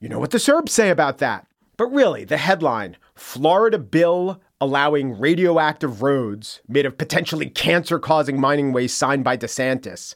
You 0.00 0.08
know 0.08 0.18
what 0.18 0.30
the 0.30 0.38
Serbs 0.38 0.72
say 0.72 0.90
about 0.90 1.18
that. 1.18 1.46
But 1.76 1.92
really, 1.92 2.24
the 2.24 2.36
headline 2.36 2.96
Florida 3.14 3.78
bill 3.78 4.40
allowing 4.60 5.18
radioactive 5.18 6.02
roads 6.02 6.60
made 6.68 6.84
of 6.84 6.98
potentially 6.98 7.48
cancer 7.48 7.98
causing 7.98 8.38
mining 8.38 8.72
waste 8.72 8.98
signed 8.98 9.24
by 9.24 9.36
DeSantis. 9.36 10.14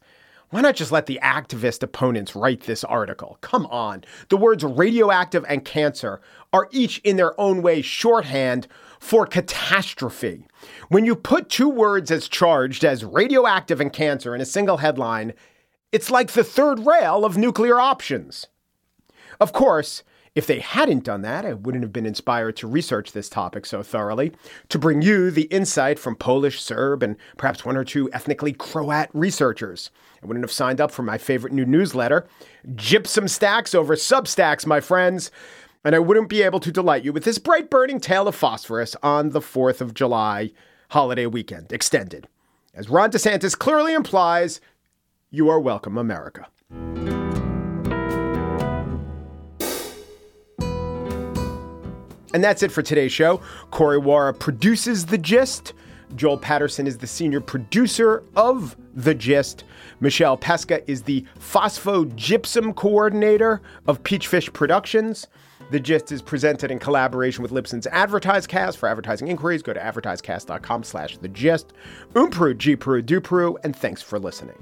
Why 0.51 0.61
not 0.61 0.76
just 0.76 0.93
let 0.93 1.07
the 1.07 1.18
activist 1.22 1.82
opponents 1.82 2.37
write 2.37 2.62
this 2.62 2.85
article? 2.85 3.39
Come 3.41 3.66
on. 3.66 4.05
The 4.28 4.37
words 4.37 4.62
radioactive 4.62 5.45
and 5.49 5.64
cancer 5.64 6.20
are 6.53 6.68
each 6.70 6.99
in 6.99 7.16
their 7.16 7.39
own 7.41 7.62
way 7.62 7.82
shorthand 7.82 8.68
for 9.05 9.26
catastrophe. 9.26 10.46
When 10.88 11.05
you 11.05 11.14
put 11.14 11.50
two 11.50 11.68
words 11.68 12.11
as 12.11 12.26
charged 12.26 12.86
as 12.86 13.05
radioactive 13.05 13.78
and 13.78 13.92
cancer 13.92 14.34
in 14.34 14.40
a 14.40 14.46
single 14.46 14.78
headline, 14.78 15.34
it's 15.92 16.11
like 16.11 16.32
the 16.32 16.42
third 16.42 16.86
rail 16.86 17.26
of 17.26 17.36
nuclear 17.36 17.78
options. 17.78 18.46
Of 19.38 19.52
course, 19.52 20.05
if 20.34 20.46
they 20.46 20.59
hadn't 20.59 21.05
done 21.05 21.20
that, 21.20 21.44
I 21.44 21.52
wouldn't 21.52 21.84
have 21.84 21.92
been 21.92 22.07
inspired 22.07 22.57
to 22.57 22.66
research 22.66 23.12
this 23.12 23.28
topic 23.28 23.66
so 23.66 23.82
thoroughly, 23.82 24.32
to 24.70 24.78
bring 24.78 25.02
you 25.02 25.30
the 25.30 25.42
insight 25.42 25.98
from 25.98 26.16
Polish, 26.16 26.62
Serb, 26.62 27.02
and 27.02 27.16
perhaps 27.36 27.62
one 27.62 27.76
or 27.76 27.84
two 27.84 28.11
ethnically 28.12 28.55
Croat 28.55 29.09
researchers. 29.12 29.90
I 30.22 30.26
wouldn't 30.26 30.44
have 30.44 30.50
signed 30.50 30.80
up 30.80 30.90
for 30.90 31.02
my 31.02 31.18
favorite 31.18 31.52
new 31.52 31.66
newsletter, 31.66 32.26
Gypsum 32.74 33.28
Stacks 33.28 33.74
over 33.74 33.96
Substacks, 33.96 34.64
my 34.64 34.80
friends. 34.80 35.30
And 35.87 35.95
I 35.95 35.99
wouldn't 35.99 36.30
be 36.30 36.41
able 36.41 36.61
to 36.61 36.72
delight 36.72 37.05
you 37.05 37.12
with 37.12 37.24
this 37.24 37.37
bright 37.37 37.68
burning 37.68 38.01
tale 38.01 38.26
of 38.26 38.35
phosphorus 38.35 38.97
on 39.03 39.30
the 39.30 39.41
4th 39.41 39.82
of 39.82 39.93
July 39.93 40.51
holiday 40.89 41.26
weekend, 41.26 41.72
extended. 41.72 42.26
As 42.72 42.89
Ron 42.89 43.11
DeSantis 43.11 43.59
clearly 43.59 43.93
implies, 43.93 44.62
you 45.30 45.51
are 45.51 45.61
welcome, 45.61 45.99
America. 45.99 46.47
And 52.32 52.43
that's 52.43 52.62
it 52.62 52.72
for 52.72 52.80
today's 52.80 53.12
show. 53.12 53.43
Corey 53.70 54.01
Wara 54.01 54.37
produces 54.37 55.05
The 55.05 55.18
Gist. 55.18 55.74
Joel 56.16 56.39
Patterson 56.39 56.87
is 56.87 56.97
the 56.97 57.07
senior 57.07 57.43
producer 57.43 58.24
of 58.37 58.74
The 58.95 59.14
Gist. 59.14 59.64
Michelle 60.01 60.39
Pesca 60.39 60.89
is 60.91 61.03
the 61.03 61.26
phosphogypsum 61.39 62.74
coordinator 62.74 63.61
of 63.87 64.03
Peachfish 64.03 64.51
Productions. 64.53 65.26
The 65.75 65.81
Gist 65.81 66.12
is 66.12 66.22
presented 66.22 66.70
in 66.70 66.79
collaboration 66.79 67.43
with 67.43 67.51
Libsyn's 67.51 67.89
AdvertiseCast. 67.89 68.77
For 68.77 68.89
advertising 68.89 69.27
inquiries, 69.27 69.61
go 69.61 69.72
to 69.72 69.81
advertisecast.com 69.81 70.85
slash 70.85 71.18
The 71.18 71.27
Gist. 71.27 71.72
Umpru, 72.12 72.57
G 72.57 72.77
Peru, 72.77 73.03
Du 73.03 73.20
Peru, 73.20 73.59
and 73.64 73.75
thanks 73.75 74.01
for 74.01 74.20
listening. 74.20 74.57